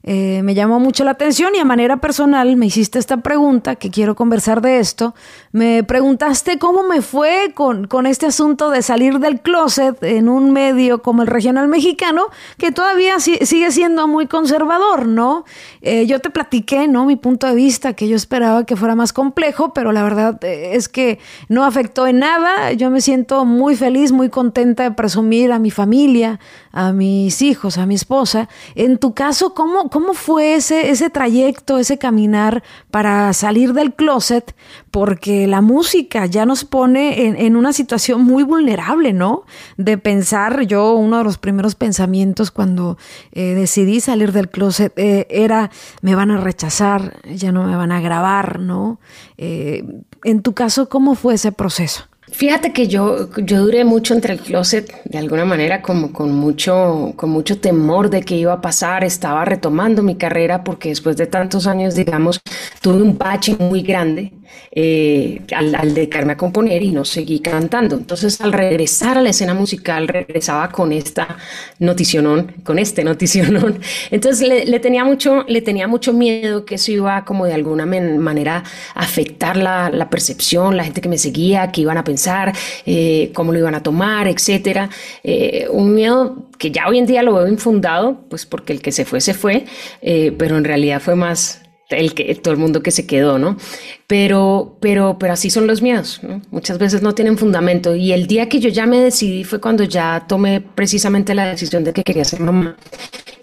Eh, 0.07 0.41
me 0.43 0.53
llamó 0.53 0.79
mucho 0.79 1.03
la 1.03 1.11
atención 1.11 1.55
y 1.55 1.59
a 1.59 1.65
manera 1.65 1.97
personal 1.97 2.55
me 2.57 2.67
hiciste 2.67 2.99
esta 2.99 3.17
pregunta, 3.17 3.75
que 3.75 3.89
quiero 3.89 4.15
conversar 4.15 4.61
de 4.61 4.77
esto. 4.77 5.15
Me 5.51 5.83
preguntaste 5.83 6.59
cómo 6.59 6.83
me 6.83 7.01
fue 7.01 7.53
con, 7.55 7.87
con 7.87 8.05
este 8.05 8.27
asunto 8.27 8.69
de 8.69 8.83
salir 8.83 9.17
del 9.17 9.41
closet 9.41 10.01
en 10.03 10.29
un 10.29 10.51
medio 10.51 11.01
como 11.01 11.23
el 11.23 11.27
regional 11.27 11.67
mexicano, 11.67 12.27
que 12.59 12.71
todavía 12.71 13.19
sigue 13.19 13.71
siendo 13.71 14.07
muy 14.07 14.27
conservador, 14.27 15.07
¿no? 15.07 15.43
Eh, 15.81 16.05
yo 16.05 16.19
te 16.19 16.29
platiqué, 16.29 16.87
¿no? 16.87 17.05
Mi 17.05 17.15
punto 17.15 17.47
de 17.47 17.55
vista, 17.55 17.93
que 17.93 18.07
yo 18.07 18.15
esperaba 18.15 18.63
que 18.63 18.75
fuera 18.75 18.93
más 18.93 19.11
complejo, 19.11 19.73
pero 19.73 19.91
la 19.91 20.03
verdad 20.03 20.37
eh, 20.43 20.75
es 20.75 20.87
que 20.87 21.17
no 21.49 21.65
afectó 21.65 22.05
en 22.05 22.19
nada. 22.19 22.73
Yo 22.73 22.91
me 22.91 23.01
siento 23.01 23.43
muy 23.43 23.75
feliz, 23.75 24.11
muy 24.11 24.29
contenta 24.29 24.83
de 24.83 24.91
presumir 24.91 25.51
a 25.51 25.57
mi 25.57 25.71
familia, 25.71 26.39
a 26.71 26.91
mis 26.91 27.41
hijos, 27.41 27.79
a 27.79 27.87
mi 27.87 27.95
esposa. 27.95 28.49
En 28.75 28.99
tu 28.99 29.15
caso, 29.15 29.55
¿cómo, 29.55 29.89
cómo 29.95 30.13
fue 30.13 30.55
ese, 30.55 30.89
ese 30.89 31.09
trayecto, 31.09 31.77
ese 31.77 31.97
caminar 31.97 32.63
para 32.91 33.31
salir 33.31 33.71
del 33.71 33.93
closet? 33.93 34.53
Porque 34.91 35.47
la 35.47 35.61
música 35.61 36.25
ya 36.25 36.45
nos 36.45 36.65
pone 36.65 37.27
en, 37.45 37.55
una 37.55 37.71
situación 37.71 38.21
muy 38.21 38.43
vulnerable, 38.43 39.13
¿no? 39.13 39.43
De 39.77 39.97
pensar, 39.97 40.63
yo 40.63 40.95
uno 40.95 41.19
de 41.19 41.23
los 41.23 41.37
primeros 41.37 41.75
pensamientos 41.75 42.51
cuando 42.51 42.97
eh, 43.31 43.53
decidí 43.55 44.01
salir 44.01 44.33
del 44.33 44.49
closet 44.49 44.91
eh, 44.97 45.27
era, 45.29 45.71
me 46.01 46.13
van 46.13 46.29
a 46.29 46.41
rechazar, 46.41 47.21
ya 47.33 47.53
no 47.53 47.63
me 47.63 47.77
van 47.77 47.93
a 47.93 48.01
grabar, 48.01 48.59
¿no? 48.59 48.99
Eh, 49.37 49.85
en 50.25 50.41
tu 50.41 50.53
caso, 50.53 50.89
¿cómo 50.89 51.15
fue 51.15 51.35
ese 51.35 51.53
proceso? 51.53 52.03
Fíjate 52.35 52.73
que 52.73 52.89
yo, 52.89 53.29
yo 53.37 53.63
duré 53.63 53.85
mucho 53.85 54.13
entre 54.13 54.33
el 54.33 54.41
closet, 54.41 54.93
de 55.05 55.17
alguna 55.17 55.45
manera, 55.45 55.81
como 55.81 56.11
con 56.11 56.33
mucho, 56.33 57.13
con 57.15 57.29
mucho 57.29 57.59
temor 57.61 58.09
de 58.09 58.23
qué 58.23 58.35
iba 58.35 58.51
a 58.51 58.59
pasar. 58.59 59.05
Estaba 59.05 59.45
retomando 59.45 60.03
mi 60.03 60.15
carrera 60.15 60.61
porque 60.65 60.89
después 60.89 61.15
de 61.15 61.27
tantos 61.27 61.65
años, 61.65 61.95
digamos, 61.95 62.41
tuve 62.81 63.01
un 63.01 63.17
bache 63.17 63.55
muy 63.57 63.83
grande 63.83 64.33
eh, 64.71 65.41
al, 65.55 65.73
al, 65.75 65.93
dedicarme 65.93 66.33
a 66.33 66.37
componer 66.37 66.83
y 66.83 66.91
no 66.91 67.05
seguí 67.05 67.39
cantando. 67.39 67.95
Entonces, 67.95 68.41
al 68.41 68.51
regresar 68.51 69.17
a 69.17 69.21
la 69.21 69.29
escena 69.29 69.53
musical, 69.53 70.09
regresaba 70.09 70.69
con 70.69 70.91
esta 70.91 71.37
noticionón, 71.79 72.53
con 72.65 72.79
este 72.79 73.05
noticionón. 73.05 73.79
Entonces, 74.11 74.45
le, 74.45 74.65
le 74.65 74.79
tenía, 74.81 75.05
mucho, 75.05 75.45
le 75.47 75.61
tenía 75.61 75.87
mucho 75.87 76.11
miedo 76.11 76.65
que 76.65 76.75
eso 76.75 76.91
iba 76.91 77.23
como 77.23 77.45
de 77.45 77.53
alguna 77.53 77.85
manera 77.85 78.65
afectar 78.93 79.55
la, 79.55 79.89
la 79.89 80.09
percepción, 80.09 80.75
la 80.75 80.83
gente 80.83 80.99
que 80.99 81.07
me 81.07 81.17
seguía, 81.17 81.71
que 81.71 81.79
iban 81.79 81.97
a 81.97 82.03
pensar 82.03 82.24
eh, 82.85 83.31
cómo 83.33 83.51
lo 83.51 83.59
iban 83.59 83.75
a 83.75 83.83
tomar, 83.83 84.27
etcétera. 84.27 84.89
Eh, 85.23 85.67
un 85.69 85.93
miedo 85.95 86.49
que 86.57 86.71
ya 86.71 86.87
hoy 86.87 86.97
en 86.97 87.05
día 87.05 87.23
lo 87.23 87.33
veo 87.33 87.47
infundado, 87.47 88.21
pues 88.29 88.45
porque 88.45 88.73
el 88.73 88.81
que 88.81 88.91
se 88.91 89.05
fue, 89.05 89.21
se 89.21 89.33
fue, 89.33 89.65
eh, 90.01 90.33
pero 90.37 90.57
en 90.57 90.63
realidad 90.63 91.01
fue 91.01 91.15
más 91.15 91.61
el 91.89 92.13
que 92.13 92.33
todo 92.35 92.53
el 92.53 92.59
mundo 92.59 92.81
que 92.81 92.91
se 92.91 93.05
quedó, 93.05 93.37
¿no? 93.37 93.57
Pero, 94.07 94.77
pero, 94.79 95.17
pero 95.19 95.33
así 95.33 95.49
son 95.49 95.67
los 95.67 95.81
miedos, 95.81 96.19
¿no? 96.23 96.41
Muchas 96.49 96.79
veces 96.79 97.01
no 97.01 97.13
tienen 97.13 97.37
fundamento. 97.37 97.95
Y 97.95 98.11
el 98.11 98.25
día 98.27 98.49
que 98.49 98.59
yo 98.59 98.69
ya 98.69 98.85
me 98.85 98.99
decidí 98.99 99.43
fue 99.43 99.61
cuando 99.61 99.83
ya 99.83 100.25
tomé 100.27 100.61
precisamente 100.61 101.35
la 101.35 101.47
decisión 101.47 101.83
de 101.83 101.93
que 101.93 102.03
quería 102.03 102.25
ser 102.25 102.39
mamá 102.39 102.75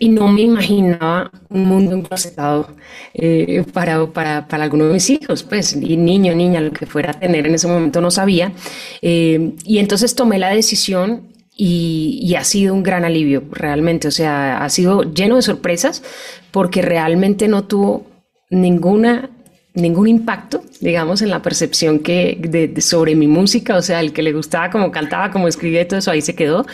y 0.03 0.09
no 0.09 0.27
me 0.27 0.41
imaginaba 0.41 1.31
un 1.49 1.65
mundo 1.65 1.95
enclosetado 1.95 2.67
eh, 3.15 3.65
para, 3.73 4.05
para, 4.07 4.49
para 4.49 4.65
alguno 4.65 4.87
de 4.87 4.95
mis 4.95 5.09
hijos, 5.09 5.45
pues, 5.45 5.77
niño, 5.77 6.35
niña, 6.35 6.61
lo 6.61 6.73
que 6.73 6.87
fuera 6.87 7.13
a 7.13 7.21
tener 7.21 7.47
en 7.47 7.55
ese 7.55 7.69
momento 7.69 8.01
no 8.01 8.11
sabía. 8.11 8.53
Eh, 9.01 9.53
y 9.65 9.79
entonces 9.79 10.17
tomé 10.17 10.41
la 10.41 10.49
decisión 10.49 11.29
y, 11.57 12.19
y, 12.21 12.35
ha 12.35 12.43
sido 12.43 12.75
un 12.75 12.83
gran 12.83 13.05
alivio, 13.05 13.45
realmente. 13.53 14.09
O 14.09 14.11
sea, 14.11 14.65
ha 14.65 14.69
sido 14.71 15.05
lleno 15.05 15.37
de 15.37 15.43
sorpresas 15.43 16.03
porque 16.51 16.83
realmente 16.83 17.47
no 17.47 17.63
tuvo 17.63 18.05
ninguna 18.51 19.31
ningún 19.75 20.07
impacto, 20.07 20.63
digamos, 20.81 21.23
en 21.23 21.31
la 21.31 21.41
percepción 21.41 22.01
que 22.01 22.73
sobre 22.79 23.15
mi 23.15 23.27
música, 23.27 23.77
o 23.77 23.83
sea, 23.83 24.01
el 24.01 24.13
que 24.13 24.23
le 24.23 24.33
gustaba 24.33 24.71
como 24.71 24.91
cantaba, 24.91 25.31
como 25.31 25.49
escribía 25.49 25.83
y 25.83 25.85
todo 25.87 25.99
eso, 25.99 26.11
ahí 26.11 26.21
se 26.21 26.35
quedó. 26.35 26.67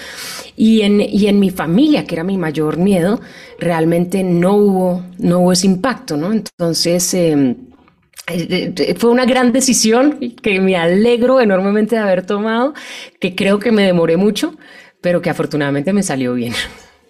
Y 0.56 0.82
en, 0.82 1.00
y 1.00 1.28
en 1.28 1.38
mi 1.38 1.50
familia, 1.50 2.04
que 2.04 2.16
era 2.16 2.24
mi 2.24 2.36
mayor 2.36 2.76
miedo, 2.78 3.20
realmente 3.58 4.24
no 4.24 4.54
hubo, 4.56 5.04
no 5.18 5.40
hubo 5.40 5.52
ese 5.52 5.66
impacto, 5.66 6.16
¿no? 6.16 6.32
Entonces, 6.32 7.14
em, 7.14 7.56
eh, 8.26 8.72
eh, 8.76 8.94
fue 8.98 9.10
una 9.10 9.24
gran 9.24 9.52
decisión 9.52 10.18
que 10.42 10.60
me 10.60 10.76
alegro 10.76 11.40
enormemente 11.40 11.94
de 11.96 12.02
haber 12.02 12.26
tomado, 12.26 12.74
que 13.20 13.34
creo 13.34 13.58
que 13.58 13.70
me 13.70 13.84
demoré 13.84 14.16
mucho, 14.16 14.56
pero 15.00 15.22
que 15.22 15.30
afortunadamente 15.30 15.92
me 15.92 16.02
salió 16.02 16.34
bien. 16.34 16.52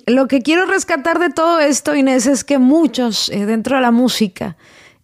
Lo 0.06 0.28
que 0.28 0.42
quiero 0.42 0.66
rescatar 0.66 1.18
de 1.18 1.30
todo 1.30 1.60
esto, 1.60 1.94
Inés, 1.94 2.26
es 2.26 2.44
que 2.44 2.58
muchos 2.58 3.28
eh, 3.30 3.46
dentro 3.46 3.76
de 3.76 3.82
la 3.82 3.90
música, 3.90 4.56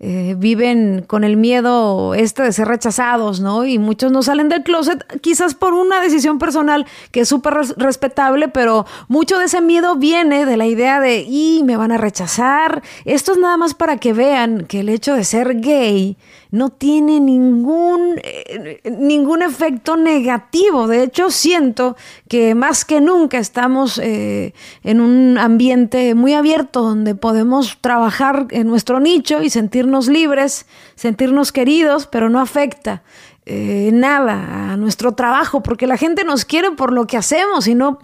eh, 0.06 0.34
viven 0.36 1.02
con 1.06 1.24
el 1.24 1.38
miedo 1.38 2.12
este 2.12 2.42
de 2.42 2.52
ser 2.52 2.68
rechazados, 2.68 3.40
¿no? 3.40 3.64
Y 3.64 3.78
muchos 3.78 4.12
no 4.12 4.22
salen 4.22 4.50
del 4.50 4.62
closet, 4.62 5.02
quizás 5.22 5.54
por 5.54 5.72
una 5.72 6.02
decisión 6.02 6.38
personal 6.38 6.84
que 7.10 7.20
es 7.20 7.28
súper 7.30 7.54
respetable, 7.78 8.48
pero 8.48 8.84
mucho 9.08 9.38
de 9.38 9.46
ese 9.46 9.62
miedo 9.62 9.96
viene 9.96 10.44
de 10.44 10.58
la 10.58 10.66
idea 10.66 11.00
de, 11.00 11.22
y 11.22 11.62
me 11.64 11.78
van 11.78 11.90
a 11.90 11.96
rechazar. 11.96 12.82
Esto 13.06 13.32
es 13.32 13.38
nada 13.38 13.56
más 13.56 13.72
para 13.72 13.96
que 13.96 14.12
vean 14.12 14.66
que 14.66 14.80
el 14.80 14.90
hecho 14.90 15.14
de 15.14 15.24
ser 15.24 15.58
gay 15.62 16.18
no 16.54 16.70
tiene 16.70 17.18
ningún, 17.18 18.20
eh, 18.22 18.80
ningún 18.84 19.42
efecto 19.42 19.96
negativo. 19.96 20.86
De 20.86 21.02
hecho, 21.02 21.32
siento 21.32 21.96
que 22.28 22.54
más 22.54 22.84
que 22.84 23.00
nunca 23.00 23.38
estamos 23.38 23.98
eh, 23.98 24.54
en 24.84 25.00
un 25.00 25.36
ambiente 25.36 26.14
muy 26.14 26.32
abierto 26.32 26.82
donde 26.82 27.16
podemos 27.16 27.76
trabajar 27.80 28.46
en 28.50 28.68
nuestro 28.68 29.00
nicho 29.00 29.42
y 29.42 29.50
sentirnos 29.50 30.06
libres, 30.06 30.66
sentirnos 30.94 31.50
queridos, 31.50 32.06
pero 32.06 32.30
no 32.30 32.40
afecta. 32.40 33.02
Eh, 33.46 33.90
nada 33.92 34.70
a 34.72 34.76
nuestro 34.76 35.12
trabajo, 35.12 35.60
porque 35.60 35.88
la 35.88 35.96
gente 35.96 36.22
nos 36.22 36.44
quiere 36.44 36.70
por 36.70 36.92
lo 36.92 37.08
que 37.08 37.16
hacemos 37.16 37.66
y 37.66 37.74
no 37.74 37.98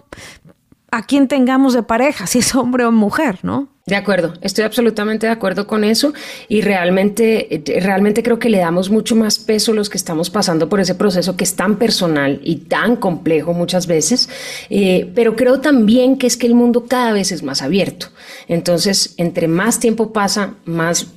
a 0.91 1.03
quien 1.03 1.29
tengamos 1.29 1.73
de 1.73 1.83
pareja, 1.83 2.27
si 2.27 2.39
es 2.39 2.53
hombre 2.53 2.83
o 2.83 2.91
mujer, 2.91 3.39
¿no? 3.43 3.69
De 3.87 3.95
acuerdo, 3.95 4.35
estoy 4.41 4.63
absolutamente 4.63 5.25
de 5.25 5.31
acuerdo 5.31 5.65
con 5.65 5.83
eso 5.83 6.13
y 6.47 6.61
realmente, 6.61 7.63
realmente 7.81 8.21
creo 8.21 8.37
que 8.37 8.49
le 8.49 8.59
damos 8.59 8.91
mucho 8.91 9.15
más 9.15 9.39
peso 9.39 9.71
a 9.71 9.75
los 9.75 9.89
que 9.89 9.97
estamos 9.97 10.29
pasando 10.29 10.69
por 10.69 10.79
ese 10.79 10.93
proceso 10.93 11.35
que 11.35 11.43
es 11.43 11.55
tan 11.55 11.77
personal 11.77 12.39
y 12.43 12.57
tan 12.57 12.95
complejo 12.95 13.53
muchas 13.53 13.87
veces, 13.87 14.29
eh, 14.69 15.11
pero 15.15 15.35
creo 15.35 15.61
también 15.61 16.17
que 16.17 16.27
es 16.27 16.37
que 16.37 16.45
el 16.45 16.53
mundo 16.53 16.85
cada 16.87 17.11
vez 17.11 17.31
es 17.31 17.41
más 17.41 17.63
abierto. 17.63 18.07
Entonces, 18.47 19.15
entre 19.17 19.47
más 19.47 19.79
tiempo 19.79 20.13
pasa, 20.13 20.53
más 20.65 21.07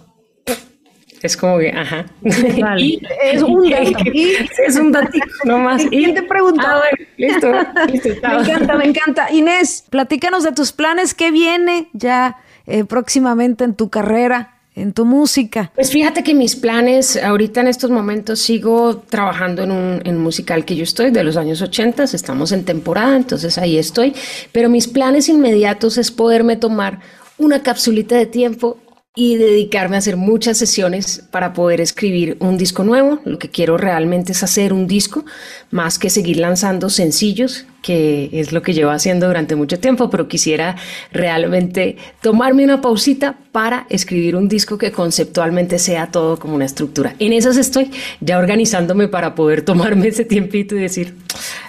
es 1.27 1.37
como 1.37 1.59
que, 1.59 1.71
ajá. 1.71 2.07
es 2.23 3.43
un 3.43 3.71
dato. 3.71 3.99
es 4.67 4.77
un 4.77 4.93
dato 4.93 5.19
nomás. 5.45 5.83
Y 5.91 6.13
te 6.13 6.23
preguntaba. 6.23 6.83
Ah, 6.91 6.97
listo, 7.17 7.53
listo. 7.87 8.09
me 8.29 8.41
encanta, 8.41 8.77
me 8.77 8.85
encanta. 8.85 9.33
Inés, 9.33 9.85
platícanos 9.89 10.45
de 10.45 10.53
tus 10.53 10.73
planes. 10.73 11.15
¿Qué 11.15 11.31
viene 11.31 11.89
ya 11.93 12.37
eh, 12.67 12.85
próximamente 12.85 13.65
en 13.65 13.75
tu 13.75 13.89
carrera? 13.91 14.51
en 14.77 14.93
tu 14.93 15.05
música? 15.05 15.71
Pues 15.77 15.93
fíjate 15.93 16.25
que 16.25 16.35
mis 16.35 16.57
planes, 16.57 17.17
ahorita 17.17 17.61
en 17.61 17.69
estos 17.69 17.91
momentos 17.91 18.41
sigo 18.41 19.05
trabajando 19.09 19.63
en 19.63 19.71
un 19.71 20.03
en 20.05 20.19
musical 20.19 20.65
que 20.65 20.75
yo 20.75 20.83
estoy 20.83 21.13
de 21.13 21.23
los 21.23 21.37
años 21.37 21.63
80, 21.63 22.03
estamos 22.03 22.51
en 22.51 22.65
temporada, 22.65 23.15
entonces 23.15 23.57
ahí 23.57 23.79
estoy, 23.79 24.15
pero 24.51 24.69
mis 24.69 24.89
planes 24.89 25.29
inmediatos 25.29 25.97
es 25.97 26.11
poderme 26.11 26.57
tomar 26.57 26.99
una 27.39 27.63
capsulita 27.63 28.17
de 28.17 28.27
tiempo 28.27 28.79
y 29.17 29.37
dedicarme 29.37 29.95
a 29.95 30.01
hacer 30.01 30.17
muchas 30.17 30.59
sesiones 30.59 31.23
para 31.31 31.53
poder 31.53 31.81
escribir 31.81 32.37
un 32.41 32.59
disco 32.59 32.83
nuevo. 32.83 33.21
Lo 33.25 33.39
que 33.39 33.49
quiero 33.49 33.77
realmente 33.77 34.33
es 34.33 34.43
hacer 34.43 34.73
un 34.73 34.89
disco, 34.89 35.25
más 35.71 36.01
que 36.01 36.11
seguir 36.11 36.39
lanzando 36.39 36.91
sencillos, 36.91 37.65
que 37.81 38.29
es 38.33 38.51
lo 38.51 38.63
que 38.63 38.75
llevo 38.75 38.91
haciendo 38.91 39.29
durante 39.29 39.55
mucho 39.55 39.79
tiempo, 39.79 40.11
pero 40.11 40.27
quisiera 40.27 40.75
realmente 41.13 41.97
tomarme 42.23 42.65
una 42.65 42.81
pausita 42.81 43.39
para 43.53 43.87
escribir 43.89 44.35
un 44.35 44.49
disco 44.49 44.79
que 44.79 44.91
conceptualmente 44.91 45.79
sea 45.79 46.11
todo 46.11 46.37
como 46.37 46.57
una 46.57 46.65
estructura. 46.65 47.15
En 47.21 47.33
esas 47.33 47.57
estoy 47.57 47.93
ya 48.21 48.37
organizándome 48.37 49.07
para 49.07 49.37
poder 49.37 49.63
tomarme 49.63 50.09
ese 50.09 50.25
tiempito 50.25 50.75
y 50.75 50.81
decir, 50.81 51.15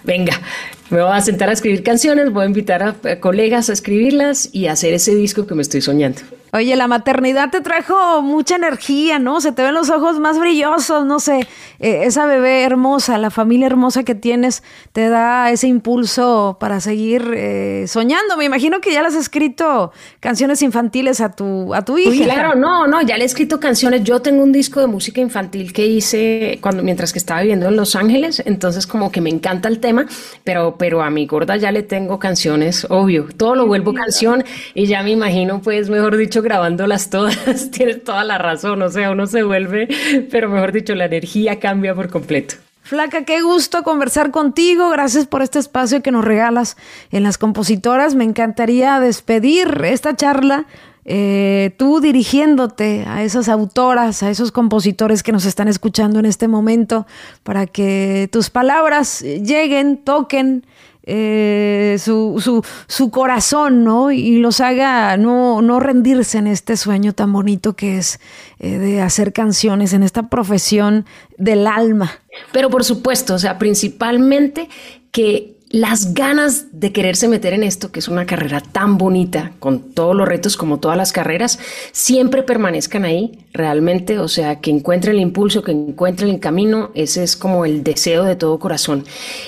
venga, 0.03 0.41
me 0.89 0.99
voy 1.03 1.15
a 1.15 1.21
sentar 1.21 1.49
a 1.49 1.53
escribir 1.53 1.83
canciones, 1.83 2.31
voy 2.31 2.45
a 2.45 2.47
invitar 2.47 2.81
a 2.81 3.19
colegas 3.19 3.69
a 3.69 3.73
escribirlas 3.73 4.49
y 4.51 4.65
hacer 4.65 4.95
ese 4.95 5.13
disco 5.13 5.45
que 5.45 5.53
me 5.53 5.61
estoy 5.61 5.81
soñando. 5.81 6.21
Oye, 6.55 6.77
la 6.77 6.87
maternidad 6.87 7.49
te 7.49 7.59
trajo 7.59 8.21
mucha 8.21 8.55
energía, 8.55 9.19
¿no? 9.19 9.41
Se 9.41 9.51
te 9.51 9.61
ven 9.61 9.73
los 9.73 9.89
ojos 9.89 10.19
más 10.21 10.39
brillosos, 10.39 11.05
no 11.05 11.19
sé. 11.19 11.45
Eh, 11.79 12.03
esa 12.03 12.25
bebé 12.25 12.63
hermosa, 12.63 13.17
la 13.17 13.29
familia 13.29 13.67
hermosa 13.67 14.03
que 14.03 14.15
tienes, 14.15 14.63
te 14.93 15.09
da 15.09 15.51
ese 15.51 15.67
impulso 15.67 16.55
para 16.57 16.79
seguir 16.79 17.29
eh, 17.35 17.83
soñando. 17.89 18.37
Me 18.37 18.45
imagino 18.45 18.79
que 18.79 18.93
ya 18.93 19.01
le 19.01 19.09
has 19.09 19.15
escrito 19.15 19.91
canciones 20.21 20.61
infantiles 20.61 21.19
a 21.19 21.33
tu, 21.33 21.73
a 21.73 21.83
tu 21.83 21.97
hija. 21.97 22.23
claro, 22.23 22.55
no, 22.55 22.87
no, 22.87 23.01
ya 23.01 23.17
le 23.17 23.23
he 23.23 23.27
escrito 23.27 23.59
canciones. 23.59 24.05
Yo 24.05 24.21
tengo 24.21 24.41
un 24.41 24.53
disco 24.53 24.79
de 24.79 24.87
música 24.87 25.19
infantil 25.19 25.73
que 25.73 25.85
hice 25.85 26.59
cuando, 26.61 26.83
mientras 26.83 27.11
que 27.11 27.19
estaba 27.19 27.41
viviendo 27.41 27.67
en 27.67 27.75
Los 27.75 27.97
Ángeles, 27.97 28.41
entonces 28.45 28.87
como 28.87 29.11
que 29.11 29.19
me 29.19 29.29
encanta 29.29 29.67
el 29.67 29.81
tema, 29.81 30.05
pero, 30.45 30.77
pero 30.77 31.01
a 31.01 31.09
mi 31.09 31.25
gorda 31.25 31.57
ya 31.57 31.73
le 31.73 31.83
tengo 31.83 32.17
canciones, 32.17 32.87
obvio. 32.89 33.27
Todo 33.35 33.55
lo 33.55 33.67
vuelvo 33.67 33.93
canción 33.93 34.45
y 34.73 34.85
ya 34.85 35.03
me 35.03 35.11
imagino, 35.11 35.59
pues, 35.61 35.89
mejor 35.89 36.15
dicho, 36.15 36.44
grabándolas 36.45 37.09
todas, 37.09 37.69
tienes 37.71 38.05
toda 38.05 38.23
la 38.23 38.37
razón, 38.37 38.81
o 38.81 38.89
sea, 38.89 39.11
uno 39.11 39.27
se 39.27 39.43
vuelve, 39.43 39.89
pero 40.31 40.47
mejor 40.47 40.71
dicho, 40.71 40.95
la 40.95 41.05
energía 41.05 41.59
cambia 41.59 41.93
por 41.93 42.09
completo. 42.09 42.55
Flaca, 42.83 43.25
qué 43.25 43.41
gusto 43.41 43.81
conversar 43.81 44.29
contigo. 44.29 44.91
Gracias 44.91 45.25
por 45.25 45.41
este 45.41 45.57
espacio 45.57 46.03
que 46.03 46.11
nos 46.11 46.23
regalas 46.23 46.77
en 47.09 47.23
las 47.23 47.39
compositoras. 47.39 48.13
Me 48.13 48.23
encantaría 48.23 48.99
despedir 48.99 49.81
esta 49.85 50.15
charla. 50.15 50.67
Eh, 51.03 51.73
tú 51.77 51.99
dirigiéndote 51.99 53.05
a 53.07 53.23
esas 53.23 53.49
autoras, 53.49 54.21
a 54.21 54.29
esos 54.29 54.51
compositores 54.51 55.23
que 55.23 55.31
nos 55.31 55.45
están 55.45 55.67
escuchando 55.67 56.19
en 56.19 56.25
este 56.27 56.47
momento, 56.47 57.07
para 57.41 57.65
que 57.65 58.29
tus 58.31 58.51
palabras 58.51 59.21
lleguen, 59.21 59.97
toquen, 59.97 60.65
eh, 61.07 61.97
su, 61.99 62.37
su, 62.39 62.65
su, 62.87 63.11
corazón, 63.11 63.83
¿no? 63.83 64.11
Y 64.11 64.39
los 64.39 64.59
haga 64.59 65.17
no, 65.17 65.61
no, 65.61 65.79
rendirse 65.79 66.39
en 66.39 66.47
este 66.47 66.77
sueño 66.77 67.13
tan 67.13 67.31
bonito 67.31 67.75
que 67.75 67.97
es 67.97 68.19
eh, 68.59 68.79
de 68.79 69.01
hacer 69.01 69.31
canciones, 69.31 69.93
en 69.93 70.01
esta 70.01 70.29
profesión 70.29 71.05
del 71.37 71.67
alma. 71.67 72.11
Pero 72.51 72.71
por 72.71 72.83
supuesto, 72.83 73.35
o 73.35 73.39
sea, 73.39 73.59
principalmente 73.59 74.67
que 75.11 75.55
las 75.69 76.13
ganas 76.13 76.67
de 76.71 76.93
quererse 76.93 77.27
meter 77.27 77.53
en 77.53 77.63
esto, 77.63 77.91
que 77.91 77.99
es 77.99 78.07
una 78.07 78.25
carrera 78.25 78.61
tan 78.61 78.97
bonita, 78.97 79.53
con 79.59 79.93
todos 79.93 80.15
los 80.15 80.27
retos 80.27 80.57
como 80.57 80.79
todas 80.79 80.95
las 80.95 81.11
carreras, 81.11 81.59
siempre 81.91 82.43
permanezcan 82.43 83.03
ahí, 83.03 83.39
realmente, 83.51 84.19
o 84.19 84.27
sea, 84.27 84.61
que 84.61 84.69
encuentren 84.69 85.15
el 85.15 85.21
impulso, 85.21 85.63
que 85.63 85.71
encuentren 85.71 86.29
el 86.29 86.39
camino, 86.39 86.91
ese 86.93 87.23
es 87.23 87.35
como 87.35 87.65
el 87.65 87.83
deseo 87.83 88.23
de 88.23 88.35
todo 88.35 88.59
corazón. 88.59 89.05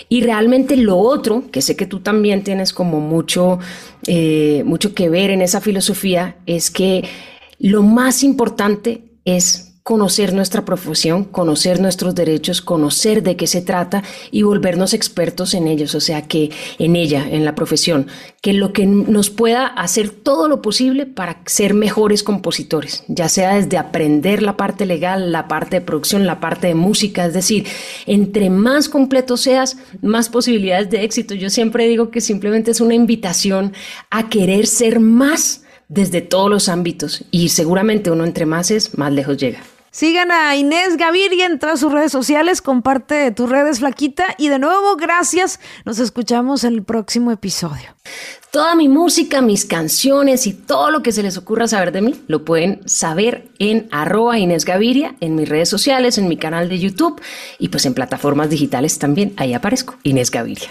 Y 0.10 0.22
realmente 0.22 0.76
lo 0.76 0.98
otro, 0.98 1.44
que 1.52 1.62
sé 1.62 1.76
que 1.76 1.86
tú 1.86 2.00
también 2.00 2.44
tienes 2.44 2.74
como 2.74 3.00
mucho, 3.00 3.60
eh, 4.08 4.64
mucho 4.66 4.96
que 4.96 5.10
ver 5.10 5.30
en 5.30 5.42
esa 5.42 5.62
filosofía, 5.62 6.38
es 6.46 6.72
que 6.72 7.08
lo 7.60 7.84
más 7.84 8.24
importante 8.24 9.04
es 9.24 9.67
conocer 9.88 10.34
nuestra 10.34 10.66
profesión, 10.66 11.24
conocer 11.24 11.80
nuestros 11.80 12.14
derechos, 12.14 12.62
conocer 12.62 13.24
de 13.24 13.38
qué 13.38 13.48
se 13.48 13.62
trata 13.62 14.04
y 14.32 14.42
volvernos 14.42 14.94
expertos 14.94 15.54
en 15.54 15.66
ellos, 15.66 15.96
o 15.96 16.02
sea, 16.02 16.24
que 16.24 16.52
en 16.78 16.98
ella, 16.98 17.26
en 17.26 17.46
la 17.46 17.56
profesión, 17.56 18.08
que 18.42 18.52
lo 18.52 18.74
que 18.74 18.86
nos 18.86 19.30
pueda 19.30 19.66
hacer 19.66 20.10
todo 20.10 20.50
lo 20.50 20.62
posible 20.62 21.06
para 21.06 21.40
ser 21.46 21.74
mejores 21.74 22.22
compositores, 22.22 23.06
ya 23.08 23.30
sea 23.30 23.56
desde 23.56 23.78
aprender 23.78 24.42
la 24.44 24.58
parte 24.58 24.86
legal, 24.86 25.32
la 25.32 25.48
parte 25.48 25.78
de 25.78 25.86
producción, 25.86 26.28
la 26.28 26.42
parte 26.42 26.68
de 26.68 26.76
música, 26.76 27.26
es 27.26 27.34
decir, 27.34 27.66
entre 28.08 28.50
más 28.50 28.90
completo 28.90 29.38
seas, 29.38 29.78
más 30.02 30.28
posibilidades 30.28 30.90
de 30.90 31.06
éxito. 31.06 31.34
Yo 31.34 31.50
siempre 31.50 31.88
digo 31.88 32.12
que 32.12 32.20
simplemente 32.20 32.72
es 32.72 32.82
una 32.82 32.94
invitación 32.94 33.72
a 34.10 34.28
querer 34.28 34.68
ser 34.68 35.00
más 35.00 35.64
desde 35.88 36.20
todos 36.20 36.50
los 36.50 36.68
ámbitos 36.68 37.24
y 37.32 37.48
seguramente 37.48 38.12
uno 38.12 38.26
entre 38.26 38.46
más 38.46 38.70
es, 38.70 38.98
más 38.98 39.14
lejos 39.14 39.38
llega. 39.38 39.62
Sigan 39.92 40.32
a 40.32 40.56
Inés 40.56 40.98
Gaviria 40.98 41.46
en 41.46 41.60
todas 41.60 41.80
sus 41.80 41.92
redes 41.92 42.12
sociales, 42.12 42.62
comparte 42.62 43.32
tus 43.32 43.50
redes, 43.50 43.80
Flaquita. 43.80 44.26
Y 44.38 44.50
de 44.50 44.60
nuevo, 44.60 44.96
gracias. 44.96 45.60
Nos 45.86 46.00
escuchamos 46.00 46.64
en 46.64 46.74
el 46.74 46.84
próximo 46.84 47.32
episodio. 47.32 47.96
Toda 48.52 48.76
mi 48.76 48.90
música, 48.90 49.42
mis 49.42 49.66
canciones 49.66 50.48
y 50.48 50.54
todo 50.54 50.92
lo 50.92 51.04
que 51.04 51.12
se 51.12 51.24
les 51.24 51.38
ocurra 51.38 51.68
saber 51.68 51.92
de 51.92 52.02
mí, 52.02 52.16
lo 52.28 52.46
pueden 52.46 52.88
saber 52.88 53.50
en 53.60 53.88
arroba 53.92 54.40
Inés 54.40 54.66
Gaviria, 54.66 55.16
en 55.20 55.36
mis 55.36 55.50
redes 55.50 55.70
sociales, 55.70 56.18
en 56.18 56.28
mi 56.28 56.38
canal 56.38 56.70
de 56.70 56.80
YouTube 56.80 57.22
y 57.60 57.70
pues 57.70 57.86
en 57.86 57.94
plataformas 57.94 58.50
digitales 58.50 59.00
también. 59.00 59.34
Ahí 59.38 59.54
aparezco, 59.54 59.96
Inés 60.04 60.32
Gaviria. 60.32 60.70